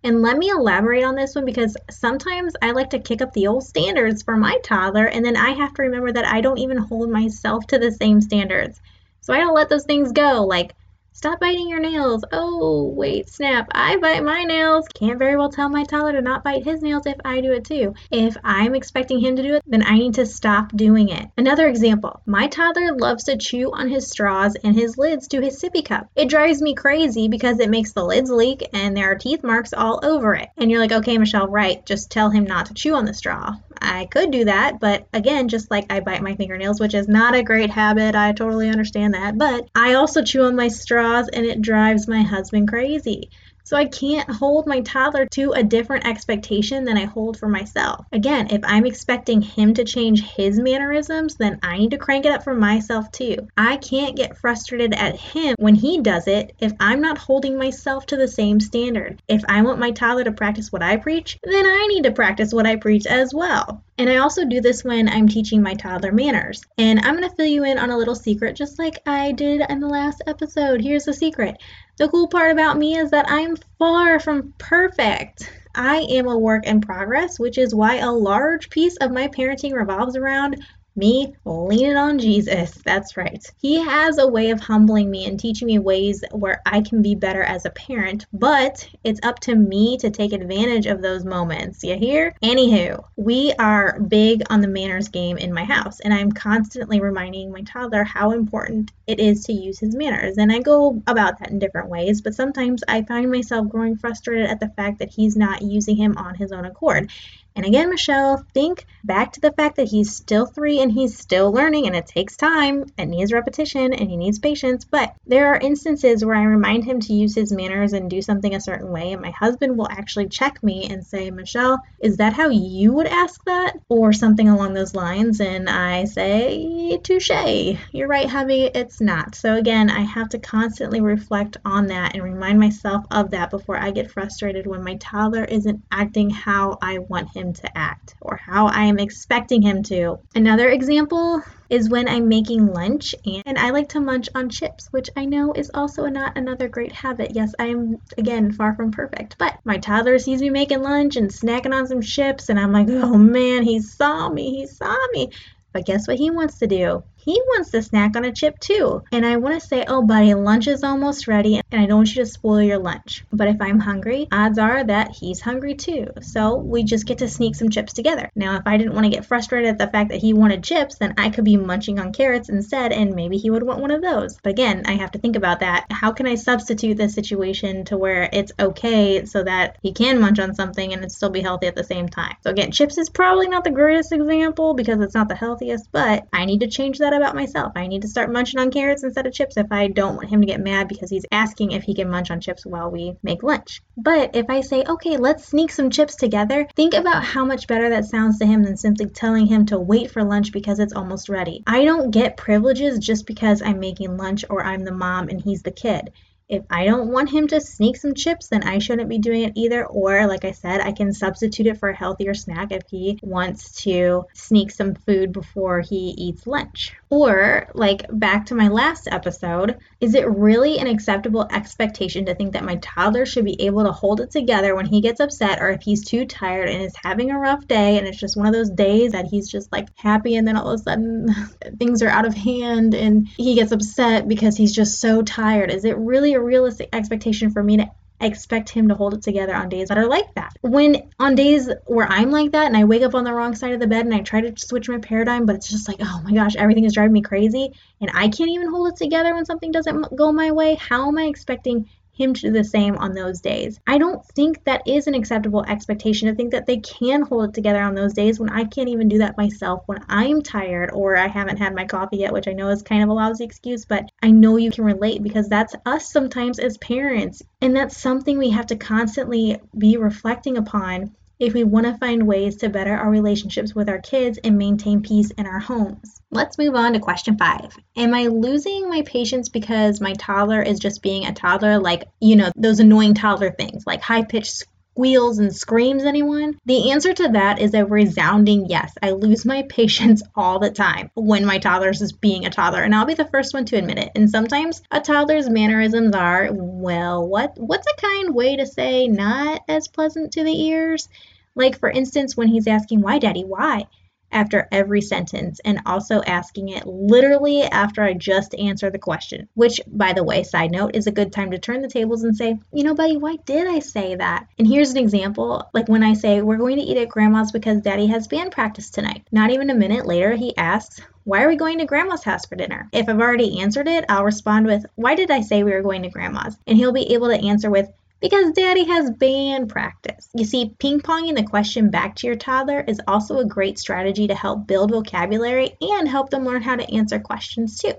And 0.01 0.21
let 0.21 0.37
me 0.37 0.49
elaborate 0.49 1.03
on 1.03 1.15
this 1.15 1.35
one 1.35 1.43
because 1.43 1.75
sometimes 1.91 2.53
I 2.61 2.71
like 2.71 2.89
to 2.91 2.99
kick 2.99 3.21
up 3.21 3.33
the 3.33 3.47
old 3.47 3.65
standards 3.65 4.23
for 4.23 4.37
my 4.37 4.57
toddler, 4.63 5.07
and 5.07 5.25
then 5.25 5.35
I 5.35 5.49
have 5.49 5.73
to 5.73 5.81
remember 5.81 6.13
that 6.13 6.25
I 6.25 6.39
don't 6.39 6.59
even 6.59 6.77
hold 6.77 7.09
myself 7.09 7.67
to 7.67 7.79
the 7.79 7.91
same 7.91 8.21
standards. 8.21 8.79
So 9.19 9.33
I 9.33 9.39
don't 9.39 9.55
let 9.55 9.67
those 9.67 9.83
things 9.83 10.13
go, 10.13 10.45
like 10.45 10.73
Stop 11.15 11.39
biting 11.39 11.69
your 11.69 11.79
nails. 11.79 12.25
Oh, 12.33 12.89
wait, 12.89 13.29
snap. 13.29 13.69
I 13.71 13.95
bite 13.95 14.21
my 14.21 14.43
nails. 14.43 14.85
Can't 14.93 15.17
very 15.17 15.37
well 15.37 15.49
tell 15.49 15.69
my 15.69 15.85
toddler 15.85 16.11
to 16.11 16.21
not 16.21 16.43
bite 16.43 16.65
his 16.65 16.81
nails 16.81 17.05
if 17.05 17.15
I 17.23 17.39
do 17.39 17.53
it 17.53 17.63
too. 17.63 17.93
If 18.11 18.35
I'm 18.43 18.75
expecting 18.75 19.21
him 19.21 19.37
to 19.37 19.41
do 19.41 19.53
it, 19.53 19.63
then 19.65 19.81
I 19.81 19.97
need 19.97 20.15
to 20.15 20.25
stop 20.25 20.75
doing 20.75 21.07
it. 21.07 21.29
Another 21.37 21.69
example 21.69 22.19
my 22.25 22.47
toddler 22.47 22.97
loves 22.97 23.23
to 23.23 23.37
chew 23.37 23.71
on 23.71 23.87
his 23.87 24.09
straws 24.09 24.57
and 24.61 24.75
his 24.75 24.97
lids 24.97 25.29
to 25.29 25.39
his 25.39 25.57
sippy 25.57 25.85
cup. 25.85 26.09
It 26.17 26.27
drives 26.27 26.61
me 26.61 26.75
crazy 26.75 27.29
because 27.29 27.61
it 27.61 27.69
makes 27.69 27.93
the 27.93 28.03
lids 28.03 28.29
leak 28.29 28.67
and 28.73 28.95
there 28.95 29.09
are 29.09 29.15
teeth 29.15 29.41
marks 29.41 29.71
all 29.71 30.01
over 30.03 30.33
it. 30.35 30.49
And 30.57 30.69
you're 30.69 30.81
like, 30.81 30.91
okay, 30.91 31.17
Michelle, 31.17 31.47
right, 31.47 31.83
just 31.85 32.11
tell 32.11 32.29
him 32.29 32.43
not 32.43 32.65
to 32.65 32.73
chew 32.73 32.93
on 32.93 33.05
the 33.05 33.13
straw. 33.13 33.55
I 33.85 34.05
could 34.05 34.31
do 34.31 34.45
that, 34.45 34.79
but 34.79 35.07
again, 35.13 35.47
just 35.47 35.71
like 35.71 35.91
I 35.91 35.99
bite 35.99 36.21
my 36.21 36.35
fingernails, 36.35 36.79
which 36.79 36.93
is 36.93 37.07
not 37.07 37.35
a 37.35 37.43
great 37.43 37.69
habit, 37.69 38.15
I 38.15 38.31
totally 38.33 38.69
understand 38.69 39.13
that. 39.13 39.37
But 39.37 39.67
I 39.75 39.93
also 39.93 40.23
chew 40.23 40.43
on 40.43 40.55
my 40.55 40.67
straws 40.67 41.29
and 41.29 41.45
it 41.45 41.61
drives 41.61 42.07
my 42.07 42.23
husband 42.23 42.67
crazy. 42.67 43.29
So 43.65 43.75
I 43.75 43.85
can't 43.85 44.29
hold 44.29 44.67
my 44.67 44.81
toddler 44.81 45.25
to 45.31 45.53
a 45.53 45.63
different 45.63 46.05
expectation 46.05 46.85
than 46.85 46.97
I 46.97 47.05
hold 47.05 47.37
for 47.37 47.47
myself. 47.47 48.05
Again, 48.11 48.47
if 48.51 48.61
I'm 48.63 48.85
expecting 48.85 49.41
him 49.41 49.73
to 49.73 49.83
change 49.83 50.23
his 50.23 50.59
mannerisms, 50.59 51.33
then 51.35 51.59
I 51.63 51.79
need 51.79 51.89
to 51.91 51.97
crank 51.97 52.25
it 52.25 52.31
up 52.31 52.43
for 52.43 52.53
myself 52.53 53.11
too. 53.11 53.47
I 53.57 53.77
can't 53.77 54.15
get 54.15 54.37
frustrated 54.37 54.93
at 54.93 55.19
him 55.19 55.55
when 55.57 55.73
he 55.73 55.99
does 55.99 56.27
it 56.27 56.55
if 56.59 56.73
I'm 56.79 57.01
not 57.01 57.17
holding 57.17 57.57
myself 57.57 58.05
to 58.07 58.17
the 58.17 58.27
same 58.27 58.59
standard. 58.59 59.19
If 59.27 59.43
I 59.49 59.63
want 59.63 59.79
my 59.79 59.89
toddler 59.89 60.25
to 60.25 60.31
practice 60.31 60.71
what 60.71 60.83
I 60.83 60.97
preach, 60.97 61.39
then 61.43 61.65
I 61.65 61.87
need 61.89 62.03
to 62.03 62.11
practice 62.11 62.53
what 62.53 62.67
I 62.67 62.75
preach 62.75 63.07
as 63.07 63.33
well. 63.33 63.83
And 63.97 64.09
I 64.09 64.17
also 64.17 64.45
do 64.45 64.59
this 64.59 64.83
when 64.83 65.07
I'm 65.07 65.27
teaching 65.27 65.61
my 65.61 65.73
toddler 65.73 66.11
manners. 66.11 66.61
And 66.77 66.99
I'm 66.99 67.15
going 67.15 67.27
to 67.27 67.35
fill 67.35 67.45
you 67.45 67.63
in 67.63 67.79
on 67.79 67.91
a 67.91 67.97
little 67.97 68.15
secret, 68.15 68.55
just 68.55 68.77
like 68.77 68.99
I 69.05 69.31
did 69.31 69.61
in 69.69 69.79
the 69.79 69.87
last 69.87 70.21
episode. 70.27 70.81
Here's 70.81 71.05
the 71.05 71.13
secret 71.13 71.57
the 71.97 72.09
cool 72.09 72.27
part 72.27 72.51
about 72.51 72.77
me 72.77 72.97
is 72.97 73.11
that 73.11 73.25
I'm 73.29 73.55
far 73.79 74.19
from 74.19 74.53
perfect. 74.57 75.49
I 75.75 75.97
am 76.09 76.27
a 76.27 76.37
work 76.37 76.65
in 76.65 76.81
progress, 76.81 77.39
which 77.39 77.57
is 77.57 77.75
why 77.75 77.97
a 77.97 78.11
large 78.11 78.69
piece 78.69 78.95
of 78.97 79.11
my 79.11 79.27
parenting 79.27 79.73
revolves 79.73 80.15
around 80.15 80.61
me 80.95 81.35
leaning 81.45 81.97
on 81.97 82.19
Jesus. 82.19 82.71
That's 82.85 83.17
right. 83.17 83.43
He 83.57 83.75
has 83.75 84.17
a 84.17 84.27
way 84.27 84.51
of 84.51 84.59
humbling 84.59 85.11
me 85.11 85.25
and 85.25 85.39
teaching 85.39 85.67
me 85.67 85.79
ways 85.79 86.23
where 86.31 86.61
I 86.65 86.81
can 86.81 87.01
be 87.01 87.15
better 87.15 87.43
as 87.43 87.65
a 87.65 87.69
parent, 87.71 88.25
but 88.33 88.87
it's 89.03 89.19
up 89.23 89.39
to 89.41 89.55
me 89.55 89.97
to 89.97 90.09
take 90.09 90.33
advantage 90.33 90.85
of 90.85 91.01
those 91.01 91.25
moments. 91.25 91.83
You 91.83 91.97
hear? 91.97 92.33
Anywho, 92.41 93.03
we 93.15 93.53
are 93.59 93.99
big 93.99 94.43
on 94.49 94.61
the 94.61 94.67
manners 94.67 95.09
game 95.09 95.37
in 95.37 95.53
my 95.53 95.63
house, 95.63 95.99
and 95.99 96.13
I'm 96.13 96.31
constantly 96.31 97.01
reminding 97.01 97.51
my 97.51 97.61
toddler 97.61 98.03
how 98.03 98.31
important 98.31 98.91
it 99.07 99.19
is 99.19 99.43
to 99.45 99.53
use 99.53 99.79
his 99.79 99.95
manners. 99.95 100.37
And 100.37 100.51
I 100.51 100.59
go 100.59 101.01
about 101.07 101.39
that 101.39 101.51
in 101.51 101.59
different 101.59 101.89
ways, 101.89 102.21
but 102.21 102.35
sometimes 102.35 102.83
I 102.87 103.03
find 103.03 103.31
myself 103.31 103.67
growing 103.67 103.97
frustrated 103.97 104.47
at 104.47 104.59
the 104.59 104.69
fact 104.69 104.99
that 104.99 105.09
he's 105.09 105.35
not 105.35 105.61
using 105.61 105.95
him 105.95 106.17
on 106.17 106.35
his 106.35 106.51
own 106.51 106.65
accord. 106.65 107.11
And 107.55 107.65
again, 107.65 107.89
Michelle, 107.89 108.45
think 108.53 108.85
back 109.03 109.33
to 109.33 109.41
the 109.41 109.51
fact 109.51 109.77
that 109.77 109.87
he's 109.87 110.13
still 110.13 110.45
three 110.45 110.81
and 110.81 110.91
he's 110.91 111.17
still 111.17 111.53
learning, 111.53 111.87
and 111.87 111.95
it 111.95 112.05
takes 112.05 112.35
time, 112.35 112.85
it 112.97 113.05
needs 113.05 113.31
repetition, 113.31 113.93
and 113.93 114.09
he 114.09 114.17
needs 114.17 114.39
patience. 114.39 114.83
But 114.83 115.15
there 115.25 115.47
are 115.47 115.57
instances 115.57 116.25
where 116.25 116.35
I 116.35 116.43
remind 116.43 116.83
him 116.83 116.99
to 117.01 117.13
use 117.13 117.33
his 117.33 117.53
manners 117.53 117.93
and 117.93 118.09
do 118.09 118.21
something 118.21 118.53
a 118.53 118.59
certain 118.59 118.91
way, 118.91 119.13
and 119.13 119.21
my 119.21 119.31
husband 119.31 119.77
will 119.77 119.87
actually 119.89 120.27
check 120.27 120.61
me 120.61 120.87
and 120.89 121.05
say, 121.05 121.31
Michelle, 121.31 121.81
is 122.01 122.17
that 122.17 122.33
how 122.33 122.49
you 122.49 122.91
would 122.93 123.07
ask 123.07 123.43
that? 123.45 123.77
Or 123.87 124.11
something 124.11 124.49
along 124.49 124.73
those 124.73 124.93
lines. 124.93 125.39
And 125.39 125.69
I 125.69 126.05
say, 126.05 126.99
touche, 127.03 127.77
you're 127.91 128.07
right, 128.07 128.29
hubby, 128.29 128.69
it's 128.73 128.99
not. 128.99 129.35
So 129.35 129.55
again, 129.55 129.89
I 129.89 130.01
have 130.01 130.29
to 130.29 130.39
constantly 130.39 130.99
reflect 130.99 131.57
on 131.63 131.87
that 131.87 132.15
and 132.15 132.23
remind 132.23 132.59
myself 132.59 133.05
of 133.11 133.31
that 133.31 133.49
before 133.49 133.77
I 133.77 133.91
get 133.91 134.11
frustrated 134.11 134.67
when 134.67 134.83
my 134.83 134.95
toddler 134.95 135.45
isn't 135.45 135.83
acting 135.91 136.29
how 136.29 136.77
I 136.81 136.99
want 136.99 137.35
him 137.35 137.44
him 137.45 137.53
to 137.53 137.77
act 137.77 138.15
or 138.21 138.37
how 138.37 138.67
I 138.67 138.85
am 138.85 138.99
expecting 138.99 139.61
him 139.61 139.83
to. 139.83 140.19
Another 140.33 140.69
example 140.69 141.41
is 141.69 141.89
when 141.89 142.07
I'm 142.07 142.27
making 142.27 142.67
lunch 142.67 143.15
and 143.25 143.57
I 143.57 143.71
like 143.71 143.89
to 143.89 143.99
munch 143.99 144.29
on 144.35 144.49
chips, 144.49 144.87
which 144.91 145.09
I 145.15 145.25
know 145.25 145.53
is 145.53 145.71
also 145.73 146.05
not 146.07 146.37
another 146.37 146.67
great 146.67 146.91
habit. 146.91 147.31
Yes, 147.33 147.53
I 147.59 147.67
am 147.67 147.97
again 148.17 148.51
far 148.51 148.75
from 148.75 148.91
perfect, 148.91 149.37
but 149.37 149.57
my 149.63 149.77
toddler 149.77 150.19
sees 150.19 150.41
me 150.41 150.49
making 150.49 150.81
lunch 150.81 151.15
and 151.15 151.29
snacking 151.29 151.73
on 151.73 151.87
some 151.87 152.01
chips, 152.01 152.49
and 152.49 152.59
I'm 152.59 152.71
like, 152.71 152.87
oh 152.89 153.17
man, 153.17 153.63
he 153.63 153.79
saw 153.79 154.29
me, 154.29 154.51
he 154.51 154.67
saw 154.67 154.95
me. 155.13 155.31
But 155.73 155.85
guess 155.85 156.07
what 156.07 156.17
he 156.17 156.31
wants 156.31 156.59
to 156.59 156.67
do? 156.67 157.03
He 157.25 157.33
wants 157.33 157.71
to 157.71 157.81
snack 157.81 158.15
on 158.15 158.23
a 158.23 158.31
chip 158.31 158.59
too. 158.59 159.03
And 159.11 159.25
I 159.25 159.37
want 159.37 159.59
to 159.59 159.67
say, 159.67 159.83
oh, 159.87 160.03
buddy, 160.03 160.33
lunch 160.35 160.67
is 160.67 160.83
almost 160.83 161.27
ready, 161.27 161.59
and 161.71 161.81
I 161.81 161.87
don't 161.87 161.97
want 161.97 162.15
you 162.15 162.23
to 162.23 162.29
spoil 162.29 162.61
your 162.61 162.77
lunch. 162.77 163.25
But 163.31 163.47
if 163.47 163.59
I'm 163.59 163.79
hungry, 163.79 164.27
odds 164.31 164.59
are 164.59 164.83
that 164.83 165.11
he's 165.11 165.41
hungry 165.41 165.73
too. 165.73 166.07
So 166.21 166.55
we 166.55 166.83
just 166.83 167.07
get 167.07 167.17
to 167.17 167.27
sneak 167.27 167.55
some 167.55 167.69
chips 167.69 167.93
together. 167.93 168.29
Now, 168.35 168.57
if 168.57 168.63
I 168.67 168.77
didn't 168.77 168.93
want 168.93 169.05
to 169.05 169.11
get 169.11 169.25
frustrated 169.25 169.71
at 169.71 169.77
the 169.79 169.87
fact 169.87 170.09
that 170.11 170.21
he 170.21 170.33
wanted 170.33 170.63
chips, 170.63 170.97
then 170.99 171.15
I 171.17 171.31
could 171.31 171.45
be 171.45 171.57
munching 171.57 171.99
on 171.99 172.13
carrots 172.13 172.49
instead, 172.49 172.91
and 172.91 173.15
maybe 173.15 173.37
he 173.37 173.49
would 173.49 173.63
want 173.63 173.81
one 173.81 173.91
of 173.91 174.03
those. 174.03 174.37
But 174.43 174.51
again, 174.51 174.83
I 174.85 174.93
have 174.93 175.11
to 175.11 175.19
think 175.19 175.35
about 175.35 175.61
that. 175.61 175.87
How 175.89 176.11
can 176.11 176.27
I 176.27 176.35
substitute 176.35 176.97
the 176.97 177.09
situation 177.09 177.85
to 177.85 177.97
where 177.97 178.29
it's 178.31 178.51
okay 178.59 179.25
so 179.25 179.43
that 179.43 179.77
he 179.81 179.93
can 179.93 180.21
munch 180.21 180.37
on 180.37 180.53
something 180.53 180.93
and 180.93 181.11
still 181.11 181.31
be 181.31 181.41
healthy 181.41 181.65
at 181.65 181.75
the 181.75 181.83
same 181.83 182.07
time? 182.07 182.35
So 182.43 182.51
again, 182.51 182.71
chips 182.71 182.99
is 182.99 183.09
probably 183.09 183.47
not 183.47 183.63
the 183.63 183.71
greatest 183.71 184.11
example 184.11 184.75
because 184.75 185.01
it's 185.01 185.15
not 185.15 185.27
the 185.27 185.35
healthiest, 185.35 185.91
but 185.91 186.27
I 186.31 186.45
need 186.45 186.59
to 186.59 186.67
change 186.67 186.99
that 186.99 187.14
about 187.15 187.35
myself. 187.35 187.73
I 187.75 187.87
need 187.87 188.03
to 188.03 188.07
start 188.07 188.31
munching 188.31 188.59
on 188.59 188.71
carrots 188.71 189.03
instead 189.03 189.25
of 189.25 189.33
chips 189.33 189.57
if 189.57 189.71
I 189.71 189.87
don't 189.87 190.15
want 190.15 190.29
him 190.29 190.41
to 190.41 190.47
get 190.47 190.59
mad 190.59 190.87
because 190.87 191.09
he's 191.09 191.25
asking 191.31 191.71
if 191.71 191.83
he 191.83 191.95
can 191.95 192.09
munch 192.09 192.31
on 192.31 192.41
chips 192.41 192.65
while 192.65 192.91
we 192.91 193.15
make 193.23 193.43
lunch. 193.43 193.81
But 193.97 194.35
if 194.35 194.49
I 194.49 194.61
say, 194.61 194.83
okay, 194.87 195.17
let's 195.17 195.45
sneak 195.45 195.71
some 195.71 195.89
chips 195.89 196.15
together, 196.15 196.67
think 196.75 196.93
about 196.93 197.23
how 197.23 197.45
much 197.45 197.67
better 197.67 197.89
that 197.89 198.05
sounds 198.05 198.39
to 198.39 198.45
him 198.45 198.63
than 198.63 198.77
simply 198.77 199.07
telling 199.07 199.47
him 199.47 199.65
to 199.67 199.79
wait 199.79 200.11
for 200.11 200.23
lunch 200.23 200.51
because 200.51 200.79
it's 200.79 200.93
almost 200.93 201.29
ready. 201.29 201.63
I 201.65 201.85
don't 201.85 202.11
get 202.11 202.37
privileges 202.37 202.99
just 202.99 203.25
because 203.25 203.61
I'm 203.61 203.79
making 203.79 204.17
lunch 204.17 204.45
or 204.49 204.63
I'm 204.63 204.83
the 204.83 204.91
mom 204.91 205.29
and 205.29 205.41
he's 205.41 205.63
the 205.63 205.71
kid 205.71 206.11
if 206.47 206.63
I 206.69 206.85
don't 206.85 207.09
want 207.09 207.31
him 207.31 207.47
to 207.47 207.59
sneak 207.59 207.97
some 207.97 208.13
chips, 208.13 208.49
then 208.49 208.63
I 208.63 208.77
shouldn't 208.77 209.09
be 209.09 209.17
doing 209.17 209.43
it 209.43 209.53
either. 209.55 209.85
Or, 209.85 210.27
like 210.27 210.45
I 210.45 210.51
said, 210.51 210.79
I 210.79 210.91
can 210.91 211.11
substitute 211.11 211.65
it 211.67 211.79
for 211.79 211.89
a 211.89 211.95
healthier 211.95 212.35
snack 212.35 212.71
if 212.71 212.83
he 212.89 213.19
wants 213.23 213.83
to 213.83 214.25
sneak 214.33 214.71
some 214.71 214.93
food 214.93 215.31
before 215.31 215.81
he 215.81 216.13
eats 216.17 216.45
lunch. 216.45 216.93
Or, 217.09 217.67
like 217.73 218.05
back 218.11 218.47
to 218.47 218.55
my 218.55 218.67
last 218.67 219.07
episode, 219.09 219.77
is 219.99 220.13
it 220.13 220.29
really 220.29 220.77
an 220.77 220.87
acceptable 220.87 221.47
expectation 221.51 222.25
to 222.25 222.35
think 222.35 222.53
that 222.53 222.63
my 222.63 222.75
toddler 222.75 223.25
should 223.25 223.45
be 223.45 223.61
able 223.63 223.83
to 223.83 223.91
hold 223.91 224.21
it 224.21 224.29
together 224.29 224.75
when 224.75 224.85
he 224.85 225.01
gets 225.01 225.19
upset 225.19 225.61
or 225.61 225.69
if 225.69 225.81
he's 225.81 226.05
too 226.05 226.25
tired 226.25 226.69
and 226.69 226.83
is 226.83 226.95
having 227.01 227.31
a 227.31 227.39
rough 227.39 227.67
day 227.67 227.97
and 227.97 228.07
it's 228.07 228.19
just 228.19 228.37
one 228.37 228.47
of 228.47 228.53
those 228.53 228.69
days 228.69 229.13
that 229.13 229.25
he's 229.25 229.49
just 229.49 229.71
like 229.71 229.87
happy 229.95 230.35
and 230.35 230.47
then 230.47 230.57
all 230.57 230.69
of 230.69 230.79
a 230.79 230.83
sudden 230.83 231.33
things 231.79 232.03
are 232.03 232.09
out 232.09 232.25
of 232.25 232.33
hand 232.33 232.93
and 232.93 233.27
he 233.37 233.55
gets 233.55 233.71
upset 233.71 234.27
because 234.27 234.55
he's 234.55 234.73
just 234.73 234.99
so 234.99 235.21
tired? 235.21 235.71
Is 235.71 235.85
it 235.85 235.97
really 235.97 236.34
a 236.35 236.39
realistic 236.41 236.89
expectation 236.93 237.49
for 237.49 237.63
me 237.63 237.77
to 237.77 237.89
expect 238.21 238.69
him 238.69 238.87
to 238.87 238.95
hold 238.95 239.13
it 239.13 239.21
together 239.21 239.53
on 239.53 239.69
days 239.69 239.89
that 239.89 239.97
are 239.97 240.07
like 240.07 240.33
that. 240.35 240.53
When 240.61 241.11
on 241.19 241.35
days 241.35 241.69
where 241.85 242.07
I'm 242.07 242.31
like 242.31 242.51
that 242.53 242.67
and 242.67 242.77
I 242.77 242.85
wake 242.85 243.03
up 243.03 243.13
on 243.13 243.23
the 243.23 243.33
wrong 243.33 243.55
side 243.55 243.73
of 243.73 243.79
the 243.79 243.87
bed 243.87 244.05
and 244.05 244.13
I 244.15 244.21
try 244.21 244.41
to 244.41 244.57
switch 244.57 244.87
my 244.87 244.99
paradigm, 244.99 245.45
but 245.45 245.55
it's 245.55 245.69
just 245.69 245.87
like, 245.87 245.97
oh 245.99 246.21
my 246.23 246.33
gosh, 246.33 246.55
everything 246.55 246.85
is 246.85 246.93
driving 246.93 247.13
me 247.13 247.21
crazy 247.21 247.73
and 247.99 248.09
I 248.13 248.29
can't 248.29 248.49
even 248.49 248.69
hold 248.69 248.87
it 248.87 248.95
together 248.95 249.33
when 249.33 249.45
something 249.45 249.71
doesn't 249.71 250.15
go 250.15 250.31
my 250.31 250.51
way, 250.51 250.75
how 250.75 251.07
am 251.07 251.17
I 251.17 251.23
expecting 251.23 251.89
him 252.15 252.33
to 252.33 252.41
do 252.41 252.51
the 252.51 252.63
same 252.63 252.97
on 252.97 253.13
those 253.13 253.41
days. 253.41 253.79
I 253.85 253.97
don't 253.97 254.25
think 254.27 254.63
that 254.63 254.87
is 254.87 255.07
an 255.07 255.13
acceptable 255.13 255.63
expectation 255.65 256.27
to 256.27 256.35
think 256.35 256.51
that 256.51 256.65
they 256.65 256.77
can 256.77 257.21
hold 257.21 257.49
it 257.49 257.53
together 257.53 257.81
on 257.81 257.95
those 257.95 258.13
days 258.13 258.39
when 258.39 258.49
I 258.49 258.63
can't 258.63 258.89
even 258.89 259.09
do 259.09 259.17
that 259.19 259.37
myself 259.37 259.83
when 259.85 259.99
I'm 260.07 260.41
tired 260.41 260.91
or 260.93 261.17
I 261.17 261.27
haven't 261.27 261.57
had 261.57 261.75
my 261.75 261.85
coffee 261.85 262.17
yet, 262.17 262.33
which 262.33 262.47
I 262.47 262.53
know 262.53 262.69
is 262.69 262.81
kind 262.81 263.03
of 263.03 263.09
a 263.09 263.13
lousy 263.13 263.43
excuse, 263.43 263.85
but 263.85 264.09
I 264.21 264.31
know 264.31 264.57
you 264.57 264.71
can 264.71 264.85
relate 264.85 265.21
because 265.21 265.49
that's 265.49 265.75
us 265.85 266.11
sometimes 266.11 266.59
as 266.59 266.77
parents. 266.77 267.41
And 267.61 267.75
that's 267.75 267.97
something 267.97 268.37
we 268.37 268.51
have 268.51 268.67
to 268.67 268.75
constantly 268.75 269.57
be 269.77 269.97
reflecting 269.97 270.57
upon 270.57 271.15
if 271.39 271.53
we 271.53 271.63
want 271.63 271.85
to 271.85 271.97
find 271.97 272.27
ways 272.27 272.57
to 272.57 272.69
better 272.69 272.95
our 272.95 273.09
relationships 273.09 273.75
with 273.75 273.89
our 273.89 273.99
kids 273.99 274.39
and 274.43 274.57
maintain 274.57 275.01
peace 275.01 275.31
in 275.31 275.45
our 275.45 275.59
homes. 275.59 276.21
Let's 276.31 276.57
move 276.57 276.75
on 276.75 276.93
to 276.93 276.99
question 276.99 277.37
five. 277.37 277.75
Am 277.95 278.13
I 278.13 278.27
losing 278.27 278.89
my 278.89 279.01
patience 279.03 279.49
because 279.49 280.01
my 280.01 280.13
toddler 280.13 280.61
is 280.61 280.79
just 280.79 281.01
being 281.01 281.25
a 281.25 281.33
toddler? 281.33 281.79
Like, 281.79 282.07
you 282.19 282.35
know, 282.35 282.51
those 282.55 282.79
annoying 282.79 283.13
toddler 283.13 283.51
things, 283.51 283.83
like 283.85 284.01
high 284.01 284.23
pitched 284.23 284.63
squeals 284.95 285.39
and 285.39 285.53
screams, 285.53 286.05
anyone? 286.05 286.57
The 286.65 286.91
answer 286.91 287.13
to 287.13 287.27
that 287.33 287.59
is 287.59 287.73
a 287.73 287.85
resounding 287.85 288.67
yes. 288.69 288.93
I 289.03 289.11
lose 289.11 289.45
my 289.45 289.63
patience 289.69 290.23
all 290.37 290.57
the 290.57 290.71
time 290.71 291.11
when 291.15 291.45
my 291.45 291.57
toddler 291.57 291.89
is 291.89 292.13
being 292.13 292.45
a 292.45 292.49
toddler, 292.49 292.81
and 292.81 292.95
I'll 292.95 293.05
be 293.05 293.13
the 293.13 293.25
first 293.25 293.53
one 293.53 293.65
to 293.65 293.75
admit 293.75 293.97
it. 293.97 294.11
And 294.15 294.29
sometimes 294.29 294.81
a 294.91 295.01
toddler's 295.01 295.49
mannerisms 295.49 296.15
are, 296.15 296.47
well, 296.49 297.27
what 297.27 297.57
what's 297.57 297.87
a 297.87 298.01
kind 298.01 298.33
way 298.33 298.55
to 298.55 298.65
say 298.65 299.09
not 299.09 299.63
as 299.67 299.89
pleasant 299.89 300.31
to 300.33 300.45
the 300.45 300.63
ears? 300.67 301.09
Like 301.55 301.77
for 301.77 301.89
instance, 301.89 302.37
when 302.37 302.47
he's 302.47 302.67
asking, 302.67 303.01
"Why, 303.01 303.19
Daddy? 303.19 303.43
Why?" 303.43 303.87
After 304.35 304.67
every 304.71 305.01
sentence 305.01 305.59
and 305.63 305.79
also 305.85 306.21
asking 306.21 306.69
it 306.69 306.85
literally 306.85 307.63
after 307.63 308.03
I 308.03 308.13
just 308.13 308.53
answer 308.53 308.91
the 308.91 308.99
question, 308.99 309.47
which, 309.55 309.79
by 309.87 310.13
the 310.13 310.23
way, 310.23 310.43
side 310.43 310.71
note, 310.71 310.95
is 310.95 311.07
a 311.07 311.11
good 311.11 311.31
time 311.31 311.51
to 311.51 311.57
turn 311.57 311.81
the 311.81 311.87
tables 311.87 312.23
and 312.23 312.35
say, 312.35 312.59
you 312.73 312.83
know, 312.83 312.93
buddy, 312.93 313.17
why 313.17 313.37
did 313.45 313.65
I 313.65 313.79
say 313.79 314.15
that? 314.15 314.47
And 314.59 314.67
here's 314.67 314.91
an 314.91 314.97
example 314.97 315.67
like 315.73 315.87
when 315.87 316.03
I 316.03 316.13
say, 316.13 316.41
we're 316.41 316.57
going 316.57 316.75
to 316.75 316.83
eat 316.83 316.97
at 316.97 317.09
grandma's 317.09 317.51
because 317.51 317.81
daddy 317.81 318.07
has 318.07 318.27
band 318.27 318.51
practice 318.51 318.89
tonight. 318.89 319.25
Not 319.31 319.51
even 319.51 319.69
a 319.69 319.75
minute 319.75 320.05
later, 320.05 320.35
he 320.35 320.55
asks, 320.57 321.01
why 321.23 321.41
are 321.41 321.47
we 321.47 321.55
going 321.55 321.79
to 321.79 321.85
grandma's 321.85 322.23
house 322.23 322.45
for 322.45 322.55
dinner? 322.55 322.87
If 322.91 323.09
I've 323.09 323.19
already 323.19 323.59
answered 323.61 323.87
it, 323.87 324.05
I'll 324.09 324.23
respond 324.23 324.67
with, 324.67 324.85
Why 324.93 325.15
did 325.15 325.31
I 325.31 325.41
say 325.41 325.63
we 325.63 325.71
were 325.71 325.81
going 325.81 326.03
to 326.03 326.09
grandma's? 326.09 326.55
And 326.67 326.77
he'll 326.77 326.91
be 326.91 327.13
able 327.13 327.29
to 327.29 327.47
answer 327.47 327.71
with, 327.71 327.89
because 328.21 328.53
daddy 328.53 328.85
has 328.85 329.11
band 329.11 329.69
practice. 329.69 330.29
You 330.33 330.45
see, 330.45 330.73
ping 330.79 331.01
ponging 331.01 331.35
the 331.35 331.43
question 331.43 331.89
back 331.89 332.15
to 332.17 332.27
your 332.27 332.35
toddler 332.35 332.83
is 332.87 333.01
also 333.07 333.39
a 333.39 333.45
great 333.45 333.77
strategy 333.77 334.27
to 334.27 334.35
help 334.35 334.67
build 334.67 334.91
vocabulary 334.91 335.75
and 335.81 336.07
help 336.07 336.29
them 336.29 336.45
learn 336.45 336.61
how 336.61 336.75
to 336.75 336.93
answer 336.93 337.19
questions 337.19 337.77
too. 337.79 337.93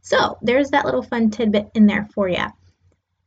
So, 0.00 0.38
there's 0.42 0.70
that 0.70 0.84
little 0.84 1.02
fun 1.02 1.30
tidbit 1.30 1.70
in 1.74 1.86
there 1.86 2.08
for 2.14 2.28
you. 2.28 2.46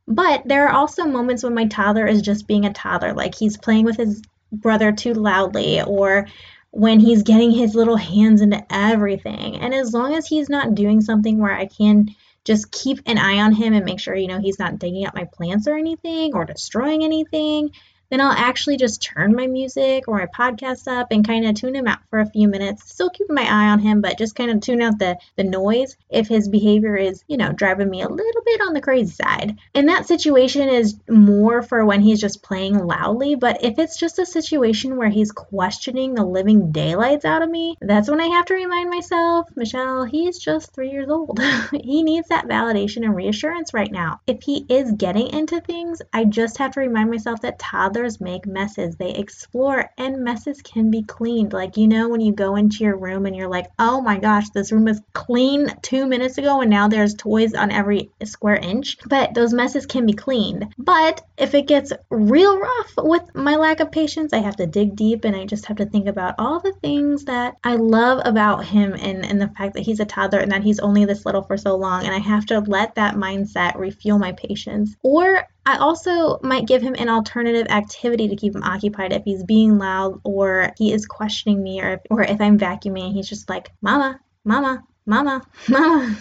But 0.08 0.42
there 0.46 0.66
are 0.66 0.74
also 0.74 1.04
moments 1.04 1.42
when 1.42 1.54
my 1.54 1.66
toddler 1.66 2.06
is 2.06 2.22
just 2.22 2.48
being 2.48 2.64
a 2.64 2.72
toddler, 2.72 3.14
like 3.14 3.34
he's 3.34 3.56
playing 3.56 3.84
with 3.84 3.96
his 3.96 4.22
brother 4.50 4.92
too 4.92 5.14
loudly 5.14 5.80
or 5.82 6.26
when 6.70 7.00
he's 7.00 7.22
getting 7.22 7.50
his 7.50 7.74
little 7.74 7.96
hands 7.96 8.40
into 8.40 8.64
everything. 8.70 9.56
And 9.56 9.74
as 9.74 9.92
long 9.92 10.14
as 10.14 10.26
he's 10.26 10.48
not 10.48 10.74
doing 10.74 11.00
something 11.00 11.38
where 11.38 11.52
I 11.52 11.66
can 11.66 12.08
just 12.44 12.72
keep 12.72 13.00
an 13.06 13.18
eye 13.18 13.38
on 13.40 13.52
him 13.52 13.72
and 13.72 13.84
make 13.84 14.00
sure, 14.00 14.14
you 14.14 14.26
know, 14.26 14.40
he's 14.40 14.58
not 14.58 14.78
digging 14.78 15.06
up 15.06 15.14
my 15.14 15.26
plants 15.32 15.68
or 15.68 15.76
anything 15.76 16.34
or 16.34 16.44
destroying 16.44 17.04
anything 17.04 17.70
then 18.12 18.20
I'll 18.20 18.30
actually 18.30 18.76
just 18.76 19.02
turn 19.02 19.34
my 19.34 19.46
music 19.46 20.06
or 20.06 20.18
my 20.18 20.26
podcast 20.26 20.86
up 20.86 21.12
and 21.12 21.26
kind 21.26 21.46
of 21.46 21.54
tune 21.54 21.74
him 21.74 21.88
out 21.88 22.00
for 22.10 22.20
a 22.20 22.26
few 22.26 22.46
minutes. 22.46 22.92
Still 22.92 23.08
keeping 23.08 23.34
my 23.34 23.44
eye 23.44 23.70
on 23.70 23.78
him, 23.78 24.02
but 24.02 24.18
just 24.18 24.34
kind 24.34 24.50
of 24.50 24.60
tune 24.60 24.82
out 24.82 24.98
the, 24.98 25.16
the 25.36 25.44
noise 25.44 25.96
if 26.10 26.28
his 26.28 26.46
behavior 26.46 26.94
is, 26.94 27.24
you 27.26 27.38
know, 27.38 27.52
driving 27.52 27.88
me 27.88 28.02
a 28.02 28.08
little 28.10 28.42
bit 28.44 28.60
on 28.60 28.74
the 28.74 28.82
crazy 28.82 29.12
side. 29.12 29.56
And 29.74 29.88
that 29.88 30.06
situation 30.06 30.68
is 30.68 30.94
more 31.08 31.62
for 31.62 31.86
when 31.86 32.02
he's 32.02 32.20
just 32.20 32.42
playing 32.42 32.86
loudly, 32.86 33.34
but 33.34 33.64
if 33.64 33.78
it's 33.78 33.98
just 33.98 34.18
a 34.18 34.26
situation 34.26 34.98
where 34.98 35.08
he's 35.08 35.32
questioning 35.32 36.14
the 36.14 36.24
living 36.24 36.70
daylights 36.70 37.24
out 37.24 37.40
of 37.40 37.48
me, 37.48 37.78
that's 37.80 38.10
when 38.10 38.20
I 38.20 38.26
have 38.26 38.44
to 38.46 38.54
remind 38.54 38.90
myself, 38.90 39.48
Michelle, 39.56 40.04
he's 40.04 40.38
just 40.38 40.74
three 40.74 40.90
years 40.90 41.08
old. 41.08 41.40
he 41.72 42.02
needs 42.02 42.28
that 42.28 42.46
validation 42.46 43.06
and 43.06 43.16
reassurance 43.16 43.72
right 43.72 43.90
now. 43.90 44.20
If 44.26 44.42
he 44.42 44.66
is 44.68 44.92
getting 44.92 45.28
into 45.28 45.62
things, 45.62 46.02
I 46.12 46.26
just 46.26 46.58
have 46.58 46.72
to 46.72 46.80
remind 46.80 47.08
myself 47.08 47.40
that 47.40 47.58
toddlers 47.58 48.01
others 48.02 48.20
make 48.20 48.46
messes. 48.46 48.96
They 48.96 49.14
explore 49.14 49.88
and 49.96 50.24
messes 50.24 50.60
can 50.60 50.90
be 50.90 51.04
cleaned. 51.04 51.52
Like, 51.52 51.76
you 51.76 51.86
know, 51.86 52.08
when 52.08 52.20
you 52.20 52.32
go 52.32 52.56
into 52.56 52.82
your 52.82 52.96
room 52.96 53.26
and 53.26 53.36
you're 53.36 53.48
like, 53.48 53.70
oh 53.78 54.00
my 54.00 54.18
gosh, 54.18 54.50
this 54.50 54.72
room 54.72 54.86
was 54.86 55.00
clean 55.12 55.68
two 55.82 56.06
minutes 56.06 56.36
ago 56.36 56.60
and 56.60 56.68
now 56.68 56.88
there's 56.88 57.14
toys 57.14 57.54
on 57.54 57.70
every 57.70 58.10
square 58.24 58.56
inch. 58.56 58.98
But 59.06 59.34
those 59.34 59.54
messes 59.54 59.86
can 59.86 60.04
be 60.04 60.14
cleaned. 60.14 60.74
But 60.76 61.24
if 61.38 61.54
it 61.54 61.68
gets 61.68 61.92
real 62.10 62.58
rough 62.58 62.92
with 62.98 63.22
my 63.36 63.54
lack 63.54 63.78
of 63.78 63.92
patience, 63.92 64.32
I 64.32 64.38
have 64.38 64.56
to 64.56 64.66
dig 64.66 64.96
deep 64.96 65.24
and 65.24 65.36
I 65.36 65.46
just 65.46 65.66
have 65.66 65.76
to 65.76 65.86
think 65.86 66.08
about 66.08 66.34
all 66.38 66.58
the 66.58 66.74
things 66.82 67.26
that 67.26 67.54
I 67.62 67.76
love 67.76 68.20
about 68.24 68.64
him 68.64 68.94
and, 68.94 69.24
and 69.24 69.40
the 69.40 69.52
fact 69.56 69.74
that 69.74 69.84
he's 69.84 70.00
a 70.00 70.04
toddler 70.04 70.40
and 70.40 70.50
that 70.50 70.64
he's 70.64 70.80
only 70.80 71.04
this 71.04 71.24
little 71.24 71.42
for 71.42 71.56
so 71.56 71.76
long. 71.76 72.04
And 72.04 72.12
I 72.12 72.18
have 72.18 72.46
to 72.46 72.58
let 72.58 72.96
that 72.96 73.14
mindset 73.14 73.76
refuel 73.76 74.18
my 74.18 74.32
patience. 74.32 74.96
Or 75.04 75.46
I 75.64 75.76
also 75.78 76.38
might 76.42 76.66
give 76.66 76.82
him 76.82 76.96
an 76.98 77.08
alternative 77.08 77.68
activity 77.70 78.28
to 78.28 78.36
keep 78.36 78.54
him 78.54 78.64
occupied 78.64 79.12
if 79.12 79.22
he's 79.24 79.44
being 79.44 79.78
loud 79.78 80.20
or 80.24 80.72
he 80.76 80.92
is 80.92 81.06
questioning 81.06 81.62
me 81.62 81.80
or 81.80 81.94
if, 81.94 82.00
or 82.10 82.22
if 82.22 82.40
I'm 82.40 82.58
vacuuming 82.58 83.12
he's 83.12 83.28
just 83.28 83.48
like, 83.48 83.70
Mama, 83.80 84.20
Mama, 84.44 84.82
Mama, 85.06 85.42
Mama. 85.68 86.16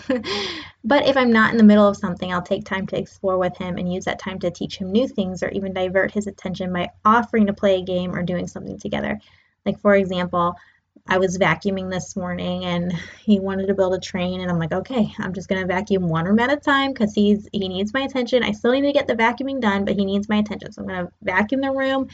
but 0.83 1.07
if 1.07 1.17
I'm 1.17 1.31
not 1.31 1.51
in 1.51 1.57
the 1.57 1.63
middle 1.63 1.88
of 1.88 1.98
something, 1.98 2.31
I'll 2.31 2.41
take 2.41 2.65
time 2.65 2.86
to 2.88 2.98
explore 2.98 3.38
with 3.38 3.57
him 3.57 3.77
and 3.77 3.91
use 3.91 4.05
that 4.05 4.19
time 4.19 4.39
to 4.39 4.51
teach 4.51 4.77
him 4.77 4.91
new 4.91 5.07
things 5.07 5.41
or 5.41 5.50
even 5.50 5.74
divert 5.74 6.12
his 6.12 6.27
attention 6.27 6.71
by 6.71 6.91
offering 7.03 7.48
to 7.48 7.53
play 7.53 7.79
a 7.79 7.83
game 7.83 8.13
or 8.15 8.21
doing 8.24 8.48
something 8.48 8.79
together. 8.79 9.19
Like, 9.65 9.79
for 9.79 9.95
example, 9.95 10.55
I 11.07 11.17
was 11.17 11.38
vacuuming 11.38 11.89
this 11.89 12.15
morning 12.15 12.65
and 12.65 12.93
he 13.21 13.39
wanted 13.39 13.67
to 13.67 13.74
build 13.74 13.93
a 13.93 14.00
train 14.00 14.41
and 14.41 14.50
I'm 14.50 14.60
like, 14.60 14.71
okay, 14.71 15.13
I'm 15.19 15.33
just 15.33 15.50
gonna 15.50 15.65
vacuum 15.65 16.07
one 16.07 16.25
room 16.25 16.39
at 16.39 16.51
a 16.51 16.57
time 16.57 16.93
because 16.93 17.13
he's 17.13 17.50
he 17.51 17.67
needs 17.67 17.93
my 17.93 18.01
attention. 18.01 18.43
I 18.43 18.51
still 18.51 18.71
need 18.71 18.81
to 18.81 18.93
get 18.93 19.07
the 19.07 19.15
vacuuming 19.15 19.60
done, 19.60 19.83
but 19.83 19.95
he 19.95 20.05
needs 20.05 20.29
my 20.29 20.38
attention. 20.38 20.71
So 20.71 20.81
I'm 20.81 20.88
gonna 20.88 21.12
vacuum 21.21 21.62
the 21.62 21.71
room 21.71 22.07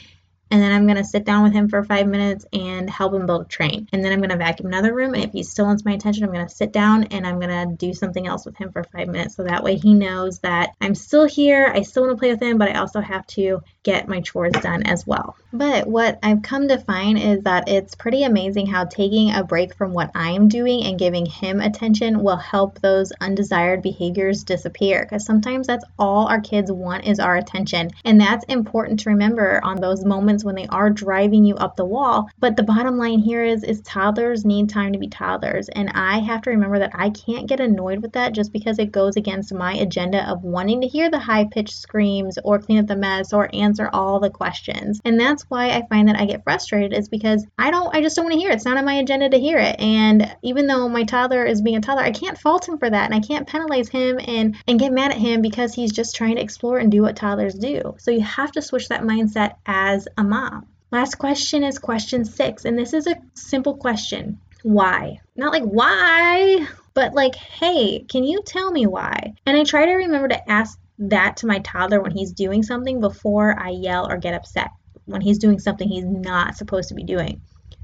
and 0.50 0.62
then 0.62 0.72
I'm 0.72 0.86
going 0.86 0.98
to 0.98 1.04
sit 1.04 1.26
down 1.26 1.44
with 1.44 1.54
him 1.54 1.70
for 1.70 1.84
five 1.84 2.08
minutes 2.08 2.46
and 2.54 2.90
help 2.90 3.14
him 3.14 3.26
build 3.26 3.42
a 3.44 3.46
train. 3.46 3.88
And 3.92 4.04
then 4.04 4.12
I'm 4.12 4.20
going 4.20 4.30
to 4.30 4.38
vacuum 4.38 4.68
another 4.68 4.94
room. 4.94 5.14
And 5.14 5.24
if 5.24 5.32
he 5.32 5.44
still 5.44 5.66
wants 5.66 5.86
my 5.86 5.94
attention, 5.94 6.24
I'm 6.24 6.32
going 6.32 6.48
to 6.48 6.54
sit 6.54 6.72
down 6.72 7.06
and 7.06 7.26
I'm 7.26 7.40
going 7.40 7.70
to 7.70 7.76
do 7.76 7.94
something 7.94 8.26
else 8.26 8.46
with 8.46 8.58
him 8.58 8.72
for 8.72 8.84
five 8.84 9.08
minutes. 9.08 9.36
So 9.36 9.44
that 9.44 9.64
way 9.64 9.76
he 9.76 9.94
knows 9.94 10.40
that 10.40 10.72
I'm 10.82 10.96
still 10.96 11.26
here. 11.26 11.72
I 11.74 11.82
still 11.82 12.04
want 12.04 12.18
to 12.18 12.20
play 12.20 12.32
with 12.32 12.42
him, 12.42 12.58
but 12.58 12.70
I 12.70 12.80
also 12.80 13.02
have 13.02 13.26
to 13.28 13.62
get 13.84 14.08
my 14.08 14.22
chores 14.22 14.54
done 14.62 14.84
as 14.84 15.06
well. 15.08 15.36
But 15.54 15.88
what 15.88 16.20
I've 16.22 16.42
come 16.42 16.68
to 16.68 16.78
find 16.78 17.18
is 17.18 17.44
that 17.44 17.70
it's 17.70 17.96
pretty 17.96 18.24
amazing 18.24 18.68
how 18.68 18.86
taking 18.86 19.32
a 19.32 19.44
break 19.44 19.76
from 19.76 19.94
what 19.94 20.12
I'm 20.14 20.50
doing 20.50 20.84
and 20.84 21.00
giving 21.00 21.26
him 21.26 21.62
attention 21.62 22.22
will 22.22 22.38
help 22.38 22.80
those 22.80 23.12
undesired 23.22 23.82
behaviors 23.82 24.44
disappear. 24.44 25.04
Because 25.04 25.26
sometimes 25.26 25.68
that's 25.68 25.86
all 25.98 26.28
our 26.28 26.42
kids 26.42 26.72
want 26.72 27.06
is 27.06 27.20
our 27.20 27.38
attention. 27.38 27.92
And 28.04 28.20
that's 28.20 28.46
important 28.46 29.02
to 29.02 29.10
remember 29.10 29.62
on 29.64 29.80
those 29.80 30.04
moments 30.04 30.37
when 30.44 30.56
they 30.56 30.68
are 30.68 30.90
driving 30.90 31.46
you 31.46 31.56
up 31.56 31.76
the 31.76 31.86
wall. 31.86 32.30
But 32.40 32.56
the 32.56 32.64
bottom 32.64 32.98
line 32.98 33.20
here 33.20 33.44
is 33.44 33.64
is 33.64 33.82
toddlers 33.82 34.46
need 34.46 34.70
time 34.70 34.94
to 34.94 35.00
be 35.00 35.08
toddlers 35.08 35.70
and 35.70 35.90
I 35.94 36.20
have 36.20 36.42
to 36.44 36.50
remember 36.50 36.80
that 36.80 36.92
I 36.94 37.10
can't 37.10 37.48
get 37.48 37.60
annoyed 37.60 38.02
with 38.02 38.14
that 38.14 38.34
just 38.34 38.52
because 38.52 38.80
it 38.80 38.92
goes 38.92 39.16
against 39.16 39.54
my 39.54 39.74
agenda 39.74 40.30
of 40.30 40.44
wanting 40.44 40.82
to 40.82 40.88
hear 40.88 41.10
the 41.10 41.20
high 41.20 41.46
pitched 41.46 41.76
screams 41.76 42.38
or 42.44 42.60
clean 42.60 42.80
up 42.80 42.88
the 42.88 42.96
mess 42.96 43.34
or 43.34 43.50
answer 43.54 43.90
all 43.94 44.20
the 44.20 44.30
questions. 44.30 45.02
And 45.06 45.20
that's 45.20 45.44
why 45.44 45.70
I 45.70 45.88
find 45.88 46.08
that 46.08 46.20
I 46.20 46.26
get 46.26 46.44
frustrated 46.44 46.94
is 46.94 47.10
because 47.10 47.46
I 47.58 47.72
don't 47.72 47.96
I 47.96 48.02
just 48.02 48.16
don't 48.16 48.26
want 48.26 48.34
to 48.34 48.40
hear 48.40 48.52
it. 48.52 48.56
It's 48.56 48.66
not 48.66 48.78
on 48.78 48.86
my 48.86 48.96
agenda 48.96 49.30
to 49.30 49.40
hear 49.40 49.58
it. 49.58 49.80
And 49.80 50.36
even 50.42 50.68
though 50.68 50.90
my 50.90 51.04
toddler 51.04 51.46
is 51.46 51.62
being 51.62 51.78
a 51.78 51.82
toddler, 51.82 52.04
I 52.04 52.12
can't 52.12 52.38
fault 52.38 52.68
him 52.68 52.78
for 52.78 52.90
that 52.90 53.06
and 53.06 53.16
I 53.16 53.26
can't 53.26 53.48
penalize 53.48 53.90
him 53.90 54.20
and 54.20 54.56
and 54.68 54.80
get 54.80 54.94
mad 54.94 55.12
at 55.12 55.18
him 55.18 55.42
because 55.42 55.74
he's 55.74 55.92
just 55.92 56.16
trying 56.16 56.36
to 56.36 56.42
explore 56.42 56.78
and 56.78 56.92
do 56.92 57.02
what 57.02 57.16
toddlers 57.16 57.56
do. 57.56 57.96
So 57.98 58.12
you 58.12 58.22
have 58.22 58.52
to 58.54 58.62
switch 58.62 58.90
that 58.90 59.02
mindset 59.02 59.56
as 59.66 60.08
a 60.18 60.24
mom. 60.28 60.68
Last 60.92 61.16
question 61.16 61.64
is 61.64 61.80
question 61.80 62.24
six, 62.24 62.66
and 62.66 62.78
this 62.78 62.94
is 62.94 63.08
a 63.08 63.16
simple 63.34 63.76
question. 63.76 64.40
Why? 64.64 65.20
Not 65.36 65.52
like 65.52 65.64
why, 65.64 66.68
but 66.94 67.14
like, 67.14 67.36
hey, 67.36 68.06
can 68.08 68.24
you 68.24 68.42
tell 68.46 68.72
me 68.72 68.88
why? 68.88 69.34
And 69.46 69.58
I 69.58 69.64
try 69.64 69.86
to 69.86 69.94
remember 69.94 70.30
to 70.30 70.52
ask 70.52 70.80
that 71.00 71.38
to 71.38 71.48
my 71.48 71.60
toddler 71.60 72.02
when 72.02 72.12
he's 72.12 72.32
doing 72.32 72.64
something 72.64 73.00
before 73.00 73.58
I 73.60 73.70
yell 73.70 74.10
or 74.10 74.18
get 74.18 74.34
upset, 74.34 74.72
when 75.06 75.22
he's 75.22 75.38
doing 75.38 75.60
something 75.60 75.88
he's 75.88 76.06
not 76.06 76.56
supposed 76.56 76.90
to 76.90 76.96
be 76.96 77.04
doing, 77.04 77.42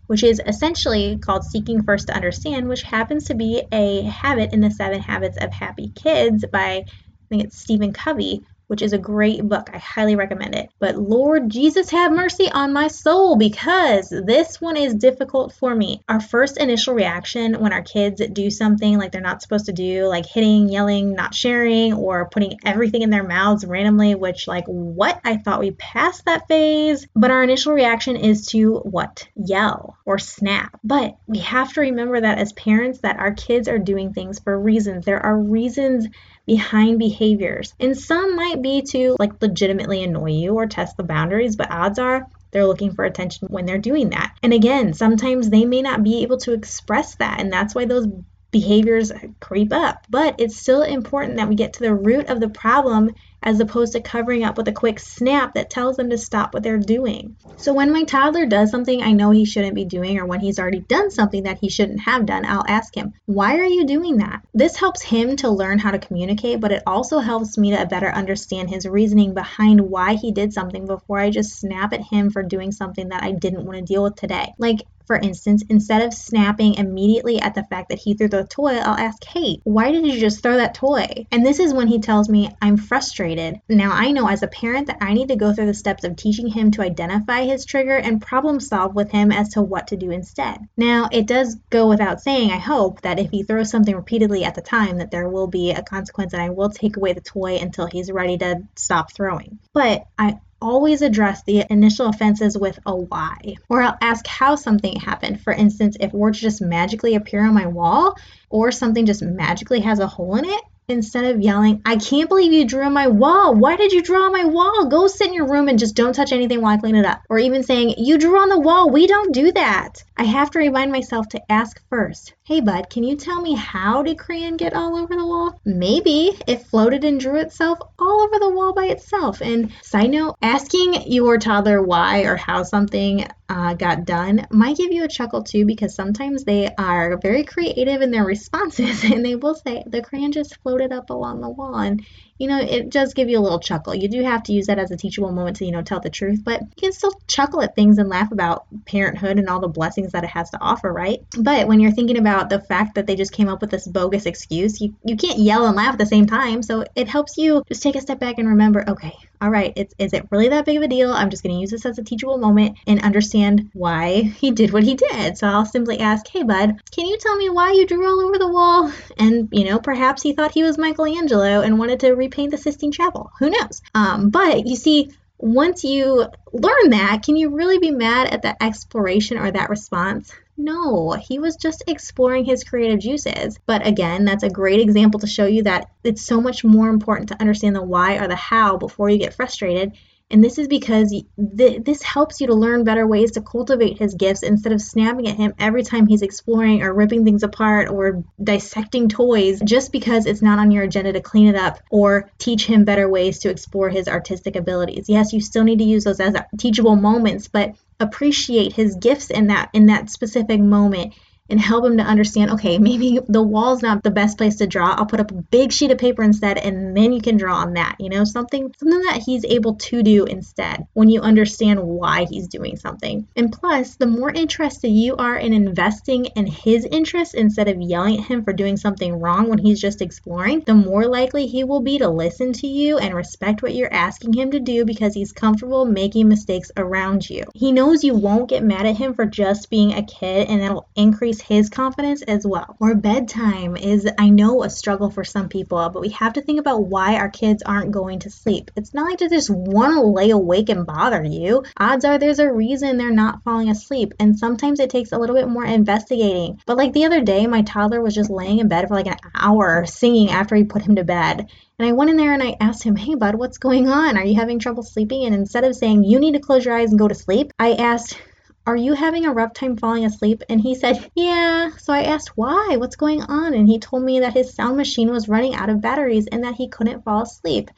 which 0.07 0.23
is 0.23 0.41
essentially 0.45 1.17
called 1.17 1.43
seeking 1.43 1.83
first 1.83 2.07
to 2.07 2.15
understand, 2.15 2.67
which 2.67 2.83
happens 2.83 3.25
to 3.25 3.35
be 3.35 3.63
a 3.71 4.01
habit 4.03 4.53
in 4.53 4.62
the 4.62 4.71
seven 4.71 5.00
habits 5.00 5.38
of 5.38 5.53
happy 5.53 5.89
kids 5.89 6.43
by, 6.51 6.77
I 6.77 6.85
think 7.29 7.43
it's 7.43 7.59
Stephen 7.59 7.93
Covey, 7.93 8.43
which 8.74 8.82
is 8.82 8.94
a 8.94 8.98
great 8.98 9.48
book. 9.48 9.70
I 9.72 9.77
highly 9.77 10.15
recommend 10.15 10.56
it. 10.56 10.68
But 10.80 10.98
Lord 10.98 11.48
Jesus, 11.48 11.92
have 11.92 12.12
mercy 12.12 12.50
on 12.50 12.74
my 12.74 12.88
soul 12.88 13.36
because 13.36 14.10
this 14.10 14.60
one 14.60 14.77
is 14.77 14.96
difficult 14.96 15.53
for 15.53 15.75
me. 15.75 16.01
Our 16.10 16.20
first 16.20 16.58
initial 16.58 16.96
reaction 16.96 17.60
when 17.60 17.72
our 17.72 17.84
kids 17.84 18.20
do 18.34 18.50
something 18.50 18.98
like 18.98 19.12
they're 19.12 19.22
not 19.22 19.44
supposed 19.44 19.68
to 19.68 19.74
do, 19.74 20.08
like 20.08 20.25
hitting, 20.25 20.70
yelling, 20.70 21.13
not 21.13 21.36
sharing, 21.36 21.94
or 21.94 22.27
putting 22.30 22.58
everything 22.65 23.03
in 23.03 23.12
their 23.12 23.24
mouths 23.24 23.63
randomly, 23.63 24.15
which, 24.15 24.48
like, 24.48 24.65
what? 24.65 25.22
I 25.24 25.38
thought 25.38 25.60
we 25.60 25.70
passed 25.70 26.25
that 26.25 26.48
phase. 26.48 27.06
But 27.15 27.30
our 27.30 27.44
initial 27.44 27.74
reaction 27.74 28.15
is 28.15 28.48
to 28.48 28.77
what? 28.80 29.27
Yell 29.36 29.98
or 30.03 30.18
snap. 30.18 30.80
But 30.84 31.15
we 31.27 31.38
have 31.42 31.72
to 31.74 31.82
remember 31.82 32.20
that 32.20 32.39
as 32.39 32.53
parents, 32.53 33.01
that 33.01 33.20
our 33.20 33.36
kids 33.36 33.68
are 33.68 33.77
doing 33.77 34.13
things 34.13 34.39
for 34.39 34.60
reasons. 34.60 35.06
There 35.06 35.24
are 35.24 35.38
reasons 35.38 36.08
behind 36.45 37.00
behaviors. 37.00 37.73
And 37.79 37.97
some 37.97 38.35
might 38.35 38.62
be 38.62 38.81
to 38.91 39.15
like 39.19 39.41
legitimately 39.41 40.03
annoy 40.03 40.31
you 40.31 40.55
or 40.55 40.67
test 40.67 40.97
the 40.97 41.03
boundaries, 41.03 41.55
but 41.55 41.71
odds 41.71 42.00
are 42.00 42.27
they're 42.51 42.67
looking 42.67 42.93
for 42.93 43.03
attention 43.03 43.47
when 43.50 43.65
they're 43.65 43.77
doing 43.77 44.12
that. 44.12 44.35
And 44.43 44.53
again, 44.53 44.93
sometimes 44.93 45.50
they 45.50 45.65
may 45.65 45.81
not 45.81 46.03
be 46.03 46.21
able 46.21 46.38
to 46.39 46.53
express 46.53 47.15
that. 47.15 47.39
And 47.39 47.51
that's 47.51 47.73
why 47.73 47.85
those 47.85 48.07
behaviors 48.51 49.12
creep 49.39 49.73
up. 49.73 50.05
But 50.09 50.35
it's 50.39 50.55
still 50.55 50.83
important 50.83 51.38
that 51.38 51.50
we 51.50 51.55
get 51.55 51.73
to 51.73 51.79
the 51.81 51.93
root 51.93 52.27
of 52.27 52.39
the 52.39 52.50
problem 52.50 53.12
as 53.43 53.59
opposed 53.59 53.93
to 53.93 54.01
covering 54.01 54.43
up 54.43 54.57
with 54.57 54.67
a 54.67 54.73
quick 54.73 55.00
snap 55.00 55.53
that 55.53 55.69
tells 55.69 55.97
them 55.97 56.09
to 56.09 56.17
stop 56.17 56.53
what 56.53 56.63
they're 56.63 56.77
doing. 56.77 57.35
So 57.57 57.73
when 57.73 57.93
my 57.93 58.03
toddler 58.03 58.45
does 58.45 58.71
something 58.71 59.01
I 59.01 59.13
know 59.13 59.29
he 59.31 59.45
shouldn't 59.45 59.75
be 59.75 59.85
doing, 59.85 60.17
or 60.17 60.25
when 60.25 60.41
he's 60.41 60.59
already 60.59 60.81
done 60.81 61.12
something 61.12 61.43
that 61.43 61.59
he 61.62 61.69
shouldn't 61.69 62.01
have 62.01 62.25
done, 62.25 62.45
I'll 62.45 62.65
ask 62.67 62.95
him, 62.95 63.13
Why 63.25 63.57
are 63.57 63.65
you 63.65 63.85
doing 63.85 64.17
that? 64.17 64.41
This 64.53 64.75
helps 64.75 65.01
him 65.01 65.38
to 65.38 65.50
learn 65.50 65.79
how 65.79 65.91
to 65.91 66.00
communicate, 66.00 66.59
but 66.59 66.71
it 66.71 66.83
also 66.85 67.19
helps 67.19 67.57
me 67.57 67.71
to 67.71 67.85
better 67.85 68.09
understand 68.09 68.69
his 68.69 68.85
reasoning 68.85 69.33
behind 69.33 69.79
why 69.79 70.15
he 70.15 70.31
did 70.31 70.51
something 70.51 70.88
before 70.88 71.19
I 71.19 71.29
just 71.29 71.59
snap 71.59 71.93
at 71.93 72.01
him 72.01 72.31
for 72.31 72.43
doing 72.43 72.71
something 72.71 73.09
that 73.09 73.23
I 73.23 73.31
didn't 73.31 73.65
want 73.65 73.77
to 73.77 73.93
deal 73.93 74.03
with 74.03 74.15
today. 74.15 74.53
Like, 74.57 74.79
For 75.05 75.17
instance, 75.17 75.63
instead 75.69 76.01
of 76.01 76.13
snapping 76.13 76.75
immediately 76.75 77.39
at 77.39 77.55
the 77.55 77.65
fact 77.69 77.89
that 77.89 78.00
he 78.00 78.13
threw 78.13 78.29
the 78.29 78.45
toy, 78.45 78.75
I'll 78.77 78.97
ask, 78.97 79.23
Hey, 79.25 79.59
why 79.63 79.91
did 79.91 80.05
you 80.05 80.19
just 80.19 80.41
throw 80.41 80.57
that 80.57 80.75
toy? 80.75 81.07
And 81.31 81.45
this 81.45 81.59
is 81.59 81.73
when 81.73 81.88
he 81.88 82.00
tells 82.00 82.29
me, 82.29 82.50
I'm 82.62 82.77
frustrated. 82.77 83.33
Now, 83.70 83.92
I 83.92 84.12
know 84.12 84.28
as 84.28 84.44
a 84.44 84.48
parent 84.48 84.88
that 84.88 84.98
I 85.02 85.13
need 85.13 85.30
to 85.30 85.36
go 85.36 85.54
through 85.54 85.66
the 85.68 85.74
steps 85.74 86.04
of 86.04 86.16
teaching 86.16 86.48
him 86.48 86.72
to 86.72 86.82
identify 86.82 87.44
his 87.44 87.66
trigger 87.66 87.96
and 87.96 88.22
problem 88.22 88.60
solve 88.60 88.96
with 88.96 89.12
him 89.12 89.32
as 89.32 89.50
to 89.50 89.62
what 89.62 89.88
to 89.88 89.98
do 89.98 90.12
instead. 90.12 90.60
Now, 90.78 91.10
it 91.12 91.25
does 91.25 91.56
go 91.70 91.88
without 91.88 92.22
saying, 92.22 92.52
I 92.52 92.58
hope, 92.58 93.02
that 93.02 93.20
if 93.20 93.32
he 93.32 93.44
throws 93.44 93.70
something 93.70 93.96
repeatedly 93.96 94.44
at 94.44 94.56
the 94.56 94.62
time, 94.62 94.98
that 94.98 95.12
there 95.12 95.30
will 95.30 95.48
be 95.48 95.72
a 95.72 95.84
consequence 95.84 96.34
and 96.34 96.42
I 96.42 96.50
will 96.50 96.70
take 96.70 96.98
away 96.98 97.13
the 97.13 97.22
toy 97.22 97.58
until 97.58 97.86
he's 97.86 98.12
ready 98.12 98.38
to 98.38 98.63
stop 98.75 99.12
throwing. 99.12 99.60
But 99.74 100.06
I 100.18 100.40
always 100.63 101.02
address 101.02 101.44
the 101.44 101.66
initial 101.70 102.08
offenses 102.08 102.58
with 102.58 102.80
a 102.86 102.96
why. 102.96 103.56
Or 103.68 103.82
I'll 103.84 103.98
ask 104.02 104.25
how 104.25 104.56
something 104.56 104.98
happened. 104.98 105.42
For 105.42 105.52
instance, 105.52 105.98
if 106.00 106.13
words 106.13 106.40
just 106.40 106.62
magically 106.62 107.16
appear 107.16 107.46
on 107.46 107.54
my 107.54 107.68
wall, 107.68 108.16
or 108.50 108.72
something 108.72 109.06
just 109.06 109.22
magically 109.22 109.82
has 109.82 110.00
a 110.00 110.08
hole 110.08 110.36
in 110.36 110.46
it, 110.46 110.62
instead 110.88 111.25
of 111.25 111.42
yelling, 111.42 111.82
I 111.86 111.98
can't 111.98 112.30
believe 112.30 112.54
you 112.54 112.66
drew 112.66 112.84
on 112.84 112.94
my 112.94 113.08
wall. 113.08 113.56
Why 113.56 113.75
did 113.75 113.92
you 113.92 114.02
draw 114.02 114.24
on 114.24 114.32
my 114.32 114.46
wall? 114.46 114.86
Go 114.86 115.08
sit 115.08 115.28
in 115.28 115.34
your 115.34 115.50
room 115.50 115.70
and 115.70 115.80
just 115.80 115.96
don't 115.96 116.13
touch 116.13 116.32
anything 116.32 116.62
while 116.62 116.74
I 116.74 116.78
clean 116.78 116.96
it 116.96 117.06
up. 117.06 117.22
Or 117.30 117.40
even 117.40 117.63
saying, 117.63 117.96
You 117.98 118.18
drew 118.18 118.40
on 118.40 118.50
the 118.50 118.60
wall. 118.60 118.90
We 118.90 119.08
don't 119.08 119.34
do 119.34 119.52
that. 119.52 120.04
I 120.18 120.25
have 120.25 120.52
to 120.52 120.60
remind 120.60 120.92
myself 120.92 121.28
to 121.30 121.52
ask 121.52 121.82
first, 121.90 122.34
Hey 122.46 122.62
bud, 122.62 122.90
can 122.90 123.04
you 123.04 123.16
tell 123.16 123.42
me 123.42 123.56
how 123.56 124.04
did 124.04 124.20
crayon 124.20 124.58
get 124.58 124.74
all 124.74 124.98
over 124.98 125.16
the 125.16 125.25
wall? 125.25 125.60
Maybe 125.66 126.38
it 126.48 126.68
floated 126.68 127.04
and 127.04 127.20
drew 127.20 127.40
itself 127.40 127.80
all 127.98 128.22
over 128.22 128.40
the 128.40 128.50
wall 128.50 128.74
by 128.74 128.86
itself. 128.86 129.42
And 129.42 129.72
side 129.82 130.12
note, 130.12 130.36
asking 130.42 131.12
your 131.12 131.38
toddler 131.38 131.82
why 131.82 132.22
or 132.24 132.36
how 132.36 132.63
something 132.63 133.25
uh, 133.53 133.75
got 133.75 134.03
done 134.03 134.48
might 134.50 134.77
give 134.77 134.91
you 134.91 135.03
a 135.03 135.07
chuckle 135.07 135.43
too 135.43 135.63
because 135.63 135.93
sometimes 135.93 136.43
they 136.43 136.74
are 136.75 137.19
very 137.22 137.43
creative 137.43 138.01
in 138.01 138.10
their 138.10 138.25
responses 138.36 139.03
and 139.03 139.24
they 139.24 139.36
will 139.36 139.53
say 139.53 139.83
the 139.86 140.01
crayon 140.01 140.31
just 140.31 140.57
floated 140.63 140.91
up 140.91 141.12
along 141.12 141.39
the 141.39 141.50
wall 141.50 141.75
and 141.75 142.03
you 142.43 142.50
know, 142.50 142.59
it 142.59 142.89
does 142.89 143.13
give 143.13 143.29
you 143.29 143.39
a 143.39 143.41
little 143.41 143.62
chuckle. 143.62 143.95
You 143.95 144.09
do 144.09 144.21
have 144.21 144.43
to 144.43 144.51
use 144.51 144.67
that 144.67 144.77
as 144.77 144.91
a 144.91 144.97
teachable 144.97 145.31
moment 145.31 145.55
to, 145.57 145.65
you 145.65 145.71
know, 145.71 145.81
tell 145.81 146.01
the 146.01 146.09
truth, 146.09 146.43
but 146.43 146.59
you 146.59 146.67
can 146.77 146.91
still 146.91 147.13
chuckle 147.25 147.62
at 147.62 147.73
things 147.73 148.00
and 148.00 148.09
laugh 148.09 148.33
about 148.33 148.65
parenthood 148.85 149.39
and 149.39 149.47
all 149.47 149.62
the 149.62 149.69
blessings 149.69 150.12
that 150.12 150.25
it 150.25 150.29
has 150.29 150.50
to 150.50 150.59
offer, 150.59 150.91
right? 150.91 151.19
But 151.39 151.69
when 151.69 151.79
you're 151.79 151.93
thinking 151.93 152.17
about 152.17 152.50
the 152.50 152.59
fact 152.59 152.95
that 152.95 153.07
they 153.07 153.15
just 153.15 153.31
came 153.31 153.47
up 153.47 153.62
with 153.62 153.71
this 153.71 153.88
bogus 153.88 154.25
excuse, 154.25 154.81
you, 154.81 154.93
you 155.05 155.15
can't 155.15 155.39
yell 155.39 155.65
and 155.65 155.77
laugh 155.77 155.93
at 155.93 156.00
the 156.00 156.05
same 156.05 156.25
time. 156.25 156.62
So 156.63 156.83
it 156.95 157.07
helps 157.07 157.38
you 157.38 157.63
just 157.69 157.81
take 157.81 157.95
a 157.95 158.01
step 158.01 158.19
back 158.19 158.39
and 158.39 158.50
remember, 158.50 158.83
okay, 158.89 159.13
all 159.43 159.50
right, 159.50 159.73
it's, 159.75 159.93
is 159.97 160.13
it 160.13 160.27
really 160.31 160.50
that 160.50 160.65
big 160.65 160.77
of 160.77 160.83
a 160.83 160.88
deal? 160.88 161.12
I'm 161.12 161.29
just 161.29 161.43
going 161.43 161.53
to 161.53 161.59
use 161.59 161.71
this 161.71 161.85
as 161.85 161.97
a 161.97 162.03
teachable 162.03 162.38
moment 162.38 162.77
and 162.88 163.01
understand 163.03 163.69
why 163.73 164.21
he 164.21 164.51
did 164.51 164.71
what 164.71 164.83
he 164.83 164.95
did. 164.95 165.38
So 165.38 165.47
I'll 165.47 165.65
simply 165.65 166.00
ask, 166.00 166.25
hey, 166.27 166.43
bud, 166.43 166.79
can 166.91 167.05
you 167.05 167.17
tell 167.17 167.35
me 167.35 167.50
why 167.50 167.71
you 167.73 167.85
drew 167.85 168.07
all 168.07 168.21
over 168.21 168.38
the 168.38 168.47
wall? 168.47 168.91
And, 169.17 169.50
you 169.51 169.65
know, 169.65 169.79
perhaps 169.79 170.21
he 170.21 170.33
thought 170.33 170.53
he 170.53 170.63
was 170.63 170.77
Michelangelo 170.77 171.62
and 171.62 171.77
wanted 171.77 172.00
to 172.01 172.15
repaint 172.34 172.52
the 172.52 172.58
Sistine 172.58 172.92
Chapel. 172.92 173.32
Who 173.40 173.50
knows? 173.50 173.82
Um, 173.94 174.30
but 174.30 174.66
you 174.68 174.75
see, 174.75 175.12
once 175.38 175.84
you 175.84 176.28
learn 176.52 176.90
that, 176.90 177.22
can 177.24 177.36
you 177.36 177.50
really 177.50 177.78
be 177.78 177.92
mad 177.92 178.28
at 178.28 178.42
that 178.44 178.58
exploration 178.62 179.38
or 179.38 179.52
that 179.52 179.70
response? 179.70 180.34
No, 180.56 181.12
he 181.12 181.40
was 181.40 181.56
just 181.56 181.84
exploring 181.88 182.46
his 182.46 182.63
creative 182.63 183.00
juices. 183.00 183.60
But 183.66 183.86
again, 183.86 184.24
that's 184.25 184.44
a 184.44 184.50
great 184.50 184.80
example 184.80 185.20
to 185.20 185.28
show 185.28 185.46
you 185.46 185.63
that 185.63 185.90
it's 186.04 186.22
so 186.22 186.40
much 186.42 186.63
more 186.63 186.90
important 186.90 187.30
to 187.30 187.42
understand 187.42 187.75
the 187.75 187.82
why 187.82 188.18
or 188.18 188.28
the 188.28 188.36
how 188.36 188.78
before 188.78 189.10
you 189.10 189.18
get 189.18 189.34
frustrated 189.34 189.94
and 190.34 190.44
this 190.44 190.58
is 190.58 190.68
because 190.68 191.12
th- 191.58 191.84
this 191.84 192.02
helps 192.02 192.42
you 192.42 192.48
to 192.48 192.56
learn 192.56 192.84
better 192.84 193.06
ways 193.06 193.32
to 193.34 193.42
cultivate 193.42 194.00
his 194.00 194.16
gifts 194.16 194.42
instead 194.42 194.74
of 194.74 194.82
snapping 194.82 195.28
at 195.28 195.38
him 195.38 195.54
every 195.60 195.84
time 195.84 196.08
he's 196.08 196.24
exploring 196.24 196.82
or 196.82 196.92
ripping 196.92 197.24
things 197.24 197.44
apart 197.44 197.88
or 197.88 198.24
dissecting 198.44 199.08
toys 199.08 199.62
just 199.63 199.92
because 199.92 200.25
it's 200.25 200.42
not 200.42 200.58
on 200.58 200.72
your 200.72 200.84
agenda 200.84 201.13
to 201.13 201.22
clean 201.22 201.48
it 201.48 201.56
up 201.56 201.80
or 201.92 202.32
teach 202.40 202.66
him 202.66 202.84
better 202.84 203.08
ways 203.08 203.40
to 203.40 203.50
explore 203.50 203.90
his 203.90 204.08
artistic 204.08 204.56
abilities. 204.56 205.06
Yes, 205.08 205.34
you 205.34 205.40
still 205.40 205.63
need 205.63 205.78
to 205.78 205.86
use 205.86 206.04
those 206.04 206.20
as 206.20 206.36
teachable 206.58 206.96
moments, 206.96 207.48
but 207.48 207.75
appreciate 208.00 208.74
his 208.74 208.96
gifts 208.96 209.30
in 209.30 209.48
that 209.48 209.70
in 209.74 209.86
that 209.86 210.10
specific 210.10 210.60
moment 210.60 211.13
and 211.50 211.59
help 211.59 211.85
him 211.85 211.97
to 211.97 212.03
understand 212.03 212.51
okay, 212.51 212.77
maybe 212.77 213.19
the 213.27 213.43
wall's 213.43 213.81
not 213.81 214.03
the 214.03 214.12
best 214.12 214.38
place 214.38 214.57
to 214.57 214.67
draw. 214.67 214.93
I'll 214.93 215.05
put 215.05 215.19
up 215.19 215.31
a 215.31 215.35
big 215.35 215.71
sheet 215.71 215.91
of 215.91 215.97
paper 215.97 216.23
instead, 216.23 216.58
and 216.58 216.95
then 216.95 217.12
you 217.13 217.21
can 217.21 217.38
draw 217.38 217.58
on 217.58 217.73
that. 217.73 217.97
You 217.99 218.10
know, 218.10 218.23
something 218.23 218.73
something 218.77 219.01
that 219.03 219.23
he's 219.25 219.45
able 219.45 219.75
to 219.75 220.03
do 220.03 220.25
instead 220.25 220.88
when 220.93 221.10
you 221.10 221.21
understand 221.21 221.82
why 221.82 222.25
he's 222.29 222.47
doing 222.47 222.77
something. 222.77 223.27
And 223.36 223.51
plus, 223.51 223.95
the 223.95 224.08
more 224.08 224.32
interested 224.32 224.89
you 224.89 225.15
are 225.15 225.36
in 225.36 225.53
investing 225.53 226.25
in 226.25 226.45
his 226.45 226.86
interests 226.86 227.34
instead 227.34 227.67
of 227.67 227.82
yelling 227.82 228.19
at 228.19 228.27
him 228.27 228.43
for 228.43 228.53
doing 228.53 228.77
something 228.77 229.19
wrong 229.19 229.49
when 229.49 229.60
he's 229.60 229.82
just 229.82 230.01
exploring, 230.01 230.62
the 230.62 230.73
more 230.73 231.06
likely 231.06 231.47
he 231.47 231.63
will 231.63 231.82
be 231.82 231.97
to 231.99 232.10
listen 232.10 232.53
to 232.53 232.67
you 232.67 232.97
and 232.97 233.13
respect 233.13 233.62
what 233.62 233.75
you're 233.75 233.93
asking 233.93 234.34
him 234.34 234.51
to 234.51 234.60
do 234.60 234.86
because 234.86 235.13
he's 235.13 235.32
comfortable 235.32 235.86
making 235.86 236.27
mistakes 236.27 236.71
around 236.77 237.29
you. 237.29 237.45
He 237.53 237.71
knows 237.71 238.03
you 238.03 238.15
won't 238.15 238.49
get 238.49 238.63
mad 238.63 238.86
at 238.86 238.97
him 238.97 239.13
for 239.13 239.25
just 239.25 239.69
being 239.69 239.93
a 239.93 240.06
kid, 240.06 240.47
and 240.49 240.62
that'll 240.62 240.88
increase 240.95 241.33
increase 241.34 241.48
his 241.48 241.69
confidence 241.69 242.22
as 242.24 242.46
well. 242.46 242.76
Or 242.80 242.96
bedtime 242.96 243.76
is, 243.76 244.08
I 244.17 244.30
know, 244.30 244.63
a 244.63 244.69
struggle 244.69 245.10
for 245.10 245.24
some 245.24 245.50
people, 245.50 245.89
but 245.89 246.02
we 246.02 246.10
have 246.10 246.34
to 246.34 246.41
think 246.41 246.60
about 246.60 246.86
why 246.86 247.15
our 247.15 247.30
kids 247.30 247.63
aren't 247.63 247.91
going 247.91 248.19
to 248.19 248.30
sleep. 248.30 248.72
It's 248.76 248.93
not 248.93 249.10
like 249.10 249.19
they 249.19 249.28
just 249.28 249.50
want 249.50 249.93
to 249.93 250.02
lay 250.02 250.30
awake 250.30 250.69
and 250.69 250.86
bother 250.86 251.24
you. 251.24 251.63
Odds 251.78 252.06
are 252.06 252.17
there's 252.17 252.39
a 252.39 252.52
reason 252.52 252.98
they're 252.98 253.12
not 253.12 253.43
falling 253.43 253.69
asleep, 253.69 254.13
and 254.19 254.38
sometimes 254.38 254.80
it 254.80 254.89
takes 254.89 255.12
a 255.12 255.17
little 255.17 255.36
bit 255.36 255.48
more 255.48 255.65
investigating. 255.65 256.60
But 256.65 256.78
like 256.78 256.93
the 256.93 257.06
other 257.06 257.22
day, 257.22 257.48
my 257.48 257.63
toddler 257.63 258.02
was 258.02 258.15
just 258.15 258.30
laying 258.30 258.60
in 258.60 258.67
bed 258.67 258.88
for 258.88 258.96
like 258.96 259.08
an 259.08 259.17
hour 259.36 259.86
singing 259.86 260.30
after 260.30 260.56
he 260.56 260.63
put 260.63 260.84
him 260.84 260.96
to 260.96 261.04
bed. 261.04 261.48
And 261.80 261.88
I 261.88 261.93
went 261.93 262.12
in 262.12 262.17
there 262.17 262.34
and 262.34 262.43
I 262.43 262.56
asked 262.60 262.84
him, 262.84 262.96
Hey, 262.96 263.15
bud, 263.15 263.36
what's 263.36 263.58
going 263.58 263.89
on? 263.89 264.17
Are 264.17 264.24
you 264.24 264.36
having 264.36 264.60
trouble 264.60 264.84
sleeping? 264.84 265.26
And 265.26 265.34
instead 265.34 265.63
of 265.63 265.76
saying, 265.76 266.04
You 266.04 266.19
need 266.19 266.34
to 266.34 266.39
close 266.39 266.63
your 266.63 266.76
eyes 266.76 266.91
and 266.91 267.00
go 267.00 267.08
to 267.08 267.15
sleep, 267.15 267.52
I 267.58 267.74
asked, 267.74 268.17
are 268.65 268.76
you 268.76 268.93
having 268.93 269.26
a 269.26 269.34
rough 269.34 269.54
time 269.54 269.76
falling 269.76 270.06
asleep? 270.06 270.43
And 270.49 270.62
he 270.62 270.76
said, 270.76 271.10
Yeah. 271.15 271.71
So 271.78 271.93
I 271.93 272.04
asked, 272.04 272.38
Why? 272.38 272.78
What's 272.78 272.95
going 272.95 273.21
on? 273.21 273.54
And 273.54 273.67
he 273.67 273.80
told 273.80 274.04
me 274.04 274.21
that 274.21 274.34
his 274.34 274.54
sound 274.54 274.78
machine 274.78 275.12
was 275.12 275.28
running 275.28 275.54
out 275.54 275.69
of 275.69 275.82
batteries 275.82 276.28
and 276.28 276.43
that 276.43 276.56
he 276.56 276.69
couldn't 276.69 277.04
fall 277.04 277.23
asleep. 277.23 277.69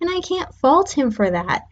And 0.00 0.08
I 0.10 0.20
can't 0.20 0.54
fault 0.54 0.96
him 0.96 1.10
for 1.10 1.28
that. 1.28 1.66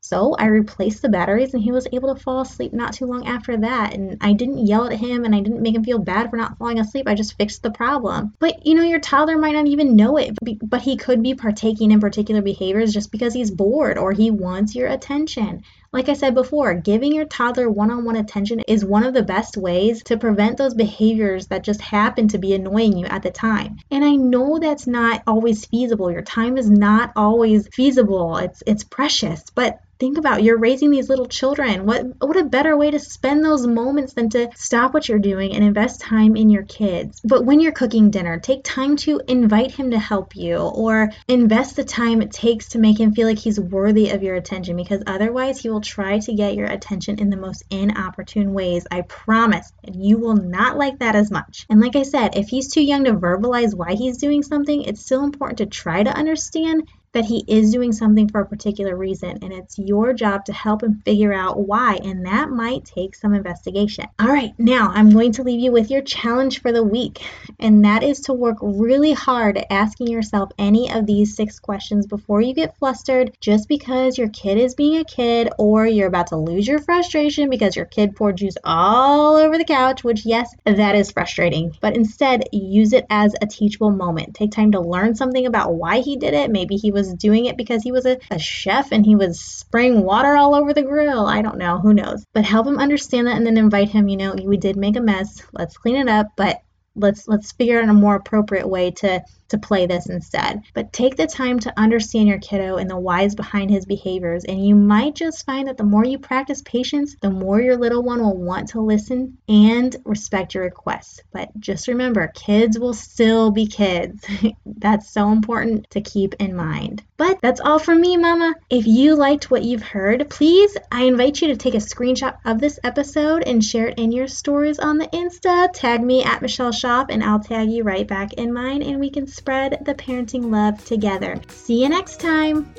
So 0.00 0.34
I 0.38 0.46
replaced 0.46 1.02
the 1.02 1.08
batteries 1.08 1.52
and 1.52 1.60
he 1.60 1.72
was 1.72 1.88
able 1.92 2.14
to 2.14 2.20
fall 2.20 2.42
asleep 2.42 2.72
not 2.72 2.92
too 2.92 3.06
long 3.06 3.26
after 3.26 3.56
that. 3.56 3.92
And 3.92 4.18
I 4.20 4.34
didn't 4.34 4.64
yell 4.64 4.86
at 4.86 5.00
him 5.00 5.24
and 5.24 5.34
I 5.34 5.40
didn't 5.40 5.62
make 5.62 5.74
him 5.74 5.82
feel 5.82 5.98
bad 5.98 6.30
for 6.30 6.36
not 6.36 6.58
falling 6.58 6.78
asleep. 6.78 7.08
I 7.08 7.16
just 7.16 7.36
fixed 7.36 7.64
the 7.64 7.72
problem. 7.72 8.32
But 8.38 8.64
you 8.64 8.76
know, 8.76 8.84
your 8.84 9.00
toddler 9.00 9.36
might 9.36 9.54
not 9.54 9.66
even 9.66 9.96
know 9.96 10.16
it, 10.16 10.38
but 10.62 10.80
he 10.80 10.96
could 10.96 11.24
be 11.24 11.34
partaking 11.34 11.90
in 11.90 11.98
particular 11.98 12.40
behaviors 12.40 12.94
just 12.94 13.10
because 13.10 13.34
he's 13.34 13.50
bored 13.50 13.98
or 13.98 14.12
he 14.12 14.30
wants 14.30 14.76
your 14.76 14.86
attention. 14.86 15.64
Like 15.96 16.10
I 16.10 16.12
said 16.12 16.34
before, 16.34 16.74
giving 16.74 17.14
your 17.14 17.24
toddler 17.24 17.70
one 17.70 17.90
on 17.90 18.04
one 18.04 18.16
attention 18.16 18.60
is 18.68 18.84
one 18.84 19.02
of 19.02 19.14
the 19.14 19.22
best 19.22 19.56
ways 19.56 20.02
to 20.02 20.18
prevent 20.18 20.58
those 20.58 20.74
behaviors 20.74 21.46
that 21.46 21.64
just 21.64 21.80
happen 21.80 22.28
to 22.28 22.38
be 22.38 22.52
annoying 22.52 22.98
you 22.98 23.06
at 23.06 23.22
the 23.22 23.30
time. 23.30 23.78
And 23.90 24.04
I 24.04 24.16
know 24.16 24.58
that's 24.58 24.86
not 24.86 25.22
always 25.26 25.64
feasible. 25.64 26.12
Your 26.12 26.20
time 26.20 26.58
is 26.58 26.68
not 26.68 27.12
always 27.16 27.68
feasible, 27.68 28.36
it's, 28.36 28.62
it's 28.66 28.84
precious, 28.84 29.42
but 29.54 29.80
think 29.98 30.18
about 30.18 30.42
you're 30.42 30.58
raising 30.58 30.90
these 30.90 31.08
little 31.08 31.26
children 31.26 31.86
what 31.86 32.04
what 32.20 32.36
a 32.36 32.44
better 32.44 32.76
way 32.76 32.90
to 32.90 32.98
spend 32.98 33.44
those 33.44 33.66
moments 33.66 34.12
than 34.12 34.28
to 34.28 34.48
stop 34.54 34.92
what 34.92 35.08
you're 35.08 35.18
doing 35.18 35.54
and 35.54 35.64
invest 35.64 36.00
time 36.00 36.36
in 36.36 36.50
your 36.50 36.64
kids 36.64 37.20
but 37.24 37.44
when 37.44 37.60
you're 37.60 37.72
cooking 37.72 38.10
dinner 38.10 38.38
take 38.38 38.62
time 38.62 38.96
to 38.96 39.20
invite 39.26 39.70
him 39.70 39.90
to 39.90 39.98
help 39.98 40.36
you 40.36 40.56
or 40.56 41.10
invest 41.28 41.76
the 41.76 41.84
time 41.84 42.20
it 42.20 42.30
takes 42.30 42.68
to 42.68 42.78
make 42.78 43.00
him 43.00 43.14
feel 43.14 43.26
like 43.26 43.38
he's 43.38 43.58
worthy 43.58 44.10
of 44.10 44.22
your 44.22 44.34
attention 44.34 44.76
because 44.76 45.02
otherwise 45.06 45.58
he 45.58 45.70
will 45.70 45.80
try 45.86 46.18
to 46.18 46.34
get 46.34 46.54
your 46.54 46.66
attention 46.66 47.18
in 47.18 47.30
the 47.30 47.36
most 47.36 47.62
inopportune 47.70 48.52
ways 48.52 48.86
i 48.90 49.00
promise 49.02 49.72
and 49.84 50.04
you 50.04 50.18
will 50.18 50.36
not 50.36 50.76
like 50.76 50.98
that 50.98 51.14
as 51.14 51.30
much. 51.30 51.66
And 51.70 51.80
like 51.80 51.96
i 51.96 52.02
said 52.02 52.36
if 52.36 52.48
he's 52.48 52.72
too 52.72 52.82
young 52.82 53.04
to 53.04 53.14
verbalize 53.14 53.74
why 53.74 53.94
he's 53.94 54.18
doing 54.18 54.42
something 54.42 54.82
it's 54.82 55.00
still 55.02 55.24
important 55.24 55.58
to 55.58 55.66
try 55.66 56.02
to 56.02 56.10
understand 56.10 56.88
that 57.16 57.24
he 57.24 57.42
is 57.48 57.72
doing 57.72 57.92
something 57.92 58.28
for 58.28 58.42
a 58.42 58.46
particular 58.46 58.94
reason, 58.94 59.38
and 59.40 59.50
it's 59.50 59.78
your 59.78 60.12
job 60.12 60.44
to 60.44 60.52
help 60.52 60.82
him 60.82 61.00
figure 61.02 61.32
out 61.32 61.58
why, 61.58 61.98
and 62.04 62.26
that 62.26 62.50
might 62.50 62.84
take 62.84 63.14
some 63.14 63.32
investigation. 63.32 64.04
All 64.18 64.28
right, 64.28 64.52
now 64.58 64.90
I'm 64.92 65.08
going 65.08 65.32
to 65.32 65.42
leave 65.42 65.60
you 65.60 65.72
with 65.72 65.90
your 65.90 66.02
challenge 66.02 66.60
for 66.60 66.72
the 66.72 66.82
week, 66.82 67.22
and 67.58 67.86
that 67.86 68.02
is 68.02 68.20
to 68.20 68.34
work 68.34 68.58
really 68.60 69.14
hard 69.14 69.56
at 69.56 69.72
asking 69.72 70.08
yourself 70.08 70.50
any 70.58 70.92
of 70.92 71.06
these 71.06 71.34
six 71.34 71.58
questions 71.58 72.06
before 72.06 72.42
you 72.42 72.52
get 72.52 72.76
flustered 72.76 73.34
just 73.40 73.66
because 73.66 74.18
your 74.18 74.28
kid 74.28 74.58
is 74.58 74.74
being 74.74 74.98
a 74.98 75.04
kid 75.04 75.48
or 75.58 75.86
you're 75.86 76.08
about 76.08 76.26
to 76.26 76.36
lose 76.36 76.68
your 76.68 76.80
frustration 76.80 77.48
because 77.48 77.76
your 77.76 77.86
kid 77.86 78.14
poured 78.14 78.36
juice 78.36 78.58
all 78.62 79.36
over 79.36 79.56
the 79.56 79.64
couch, 79.64 80.04
which, 80.04 80.26
yes, 80.26 80.54
that 80.66 80.94
is 80.94 81.10
frustrating, 81.10 81.74
but 81.80 81.96
instead 81.96 82.44
use 82.52 82.92
it 82.92 83.06
as 83.08 83.34
a 83.40 83.46
teachable 83.46 83.90
moment. 83.90 84.34
Take 84.34 84.50
time 84.50 84.72
to 84.72 84.80
learn 84.80 85.14
something 85.14 85.46
about 85.46 85.72
why 85.72 86.00
he 86.00 86.16
did 86.16 86.34
it. 86.34 86.50
Maybe 86.50 86.76
he 86.76 86.92
was 86.92 87.05
was 87.06 87.14
doing 87.14 87.46
it 87.46 87.56
because 87.56 87.82
he 87.82 87.92
was 87.92 88.06
a, 88.06 88.18
a 88.30 88.38
chef 88.38 88.92
and 88.92 89.04
he 89.04 89.14
was 89.14 89.40
spraying 89.40 90.02
water 90.02 90.36
all 90.36 90.54
over 90.54 90.72
the 90.72 90.82
grill. 90.82 91.26
I 91.26 91.42
don't 91.42 91.58
know. 91.58 91.78
Who 91.78 91.94
knows? 91.94 92.24
But 92.32 92.44
help 92.44 92.66
him 92.66 92.78
understand 92.78 93.26
that 93.26 93.36
and 93.36 93.46
then 93.46 93.58
invite 93.58 93.88
him, 93.88 94.08
you 94.08 94.16
know, 94.16 94.34
we 94.34 94.56
did 94.56 94.76
make 94.76 94.96
a 94.96 95.00
mess. 95.00 95.42
Let's 95.52 95.76
clean 95.76 95.96
it 95.96 96.08
up, 96.08 96.28
but 96.36 96.60
let's 96.96 97.28
let's 97.28 97.52
figure 97.52 97.80
out 97.80 97.88
a 97.88 97.92
more 97.92 98.16
appropriate 98.16 98.68
way 98.68 98.90
to 98.90 99.22
to 99.48 99.58
play 99.58 99.86
this 99.86 100.08
instead. 100.08 100.62
But 100.74 100.92
take 100.92 101.16
the 101.16 101.26
time 101.26 101.60
to 101.60 101.78
understand 101.78 102.28
your 102.28 102.38
kiddo 102.38 102.76
and 102.76 102.90
the 102.90 102.98
whys 102.98 103.34
behind 103.34 103.70
his 103.70 103.86
behaviors, 103.86 104.44
and 104.44 104.66
you 104.66 104.74
might 104.74 105.14
just 105.14 105.46
find 105.46 105.68
that 105.68 105.76
the 105.76 105.84
more 105.84 106.04
you 106.04 106.18
practice 106.18 106.62
patience, 106.62 107.16
the 107.20 107.30
more 107.30 107.60
your 107.60 107.76
little 107.76 108.02
one 108.02 108.20
will 108.20 108.36
want 108.36 108.70
to 108.70 108.80
listen 108.80 109.38
and 109.48 109.94
respect 110.04 110.54
your 110.54 110.64
requests. 110.64 111.20
But 111.32 111.58
just 111.60 111.88
remember, 111.88 112.26
kids 112.28 112.78
will 112.78 112.94
still 112.94 113.50
be 113.50 113.66
kids. 113.66 114.26
that's 114.66 115.10
so 115.10 115.30
important 115.30 115.90
to 115.90 116.00
keep 116.00 116.34
in 116.38 116.56
mind. 116.56 117.02
But 117.16 117.40
that's 117.40 117.60
all 117.60 117.78
from 117.78 118.00
me, 118.00 118.16
Mama. 118.16 118.54
If 118.68 118.86
you 118.86 119.14
liked 119.14 119.50
what 119.50 119.62
you've 119.62 119.82
heard, 119.82 120.28
please, 120.28 120.76
I 120.92 121.04
invite 121.04 121.40
you 121.40 121.48
to 121.48 121.56
take 121.56 121.74
a 121.74 121.78
screenshot 121.78 122.36
of 122.44 122.60
this 122.60 122.78
episode 122.84 123.42
and 123.44 123.64
share 123.64 123.88
it 123.88 123.98
in 123.98 124.12
your 124.12 124.26
stories 124.26 124.78
on 124.78 124.98
the 124.98 125.06
Insta. 125.06 125.72
Tag 125.72 126.02
me 126.02 126.24
at 126.24 126.42
Michelle 126.42 126.72
Schauf, 126.86 127.06
and 127.10 127.24
I'll 127.24 127.40
tag 127.40 127.68
you 127.68 127.82
right 127.82 128.06
back 128.06 128.34
in 128.34 128.52
mine, 128.52 128.80
and 128.80 129.00
we 129.00 129.10
can 129.10 129.26
spread 129.26 129.84
the 129.84 129.94
parenting 129.94 130.52
love 130.52 130.84
together. 130.84 131.40
See 131.48 131.82
you 131.82 131.88
next 131.88 132.20
time. 132.20 132.72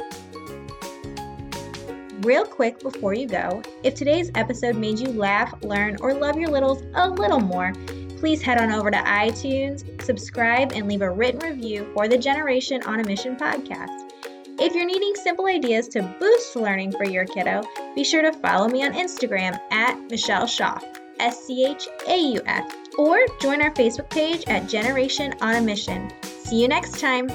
Real 2.22 2.46
quick 2.46 2.80
before 2.80 3.14
you 3.14 3.28
go, 3.28 3.62
if 3.84 3.96
today's 3.96 4.32
episode 4.36 4.78
made 4.78 4.98
you 4.98 5.10
laugh, 5.10 5.54
learn, 5.62 5.98
or 6.00 6.14
love 6.14 6.38
your 6.38 6.50
littles 6.50 6.84
a 6.96 7.10
little 7.10 7.42
more, 7.42 7.74
please 8.18 8.42
head 8.42 8.62
on 8.62 8.72
over 8.72 8.90
to 8.90 8.98
iTunes, 8.98 10.02
subscribe, 10.02 10.72
and 10.72 10.88
leave 10.88 11.02
a 11.02 11.12
written 11.12 11.42
review 11.42 11.92
for 11.94 12.08
the 12.08 12.18
Generation 12.18 12.82
on 12.84 13.02
a 13.02 13.04
Mission 13.04 13.36
podcast. 13.36 14.10
If 14.60 14.74
you're 14.74 14.86
needing 14.86 15.16
simple 15.16 15.48
ideas 15.48 15.90
to 15.90 16.02
boost 16.18 16.56
learning 16.56 16.94
for 16.94 17.04
your 17.04 17.26
kiddo, 17.26 17.62
be 17.94 18.06
sure 18.06 18.22
to 18.22 18.32
follow 18.40 18.70
me 18.70 18.86
on 18.86 18.94
Instagram 18.94 19.60
at 19.72 20.00
Michelle 20.10 20.48
Schauf, 20.48 20.82
S 21.20 21.46
C 21.46 21.66
H 21.66 21.88
A 22.08 22.18
U 22.18 22.42
F, 22.46 22.72
or 22.98 23.18
join 23.40 23.62
our 23.62 23.72
Facebook 23.72 24.10
page 24.10 24.44
at 24.48 24.68
Generation 24.68 25.34
on 25.42 25.56
a 25.56 25.62
Mission. 25.62 26.12
See 26.24 26.62
you 26.62 26.68
next 26.68 27.00
time. 27.00 27.30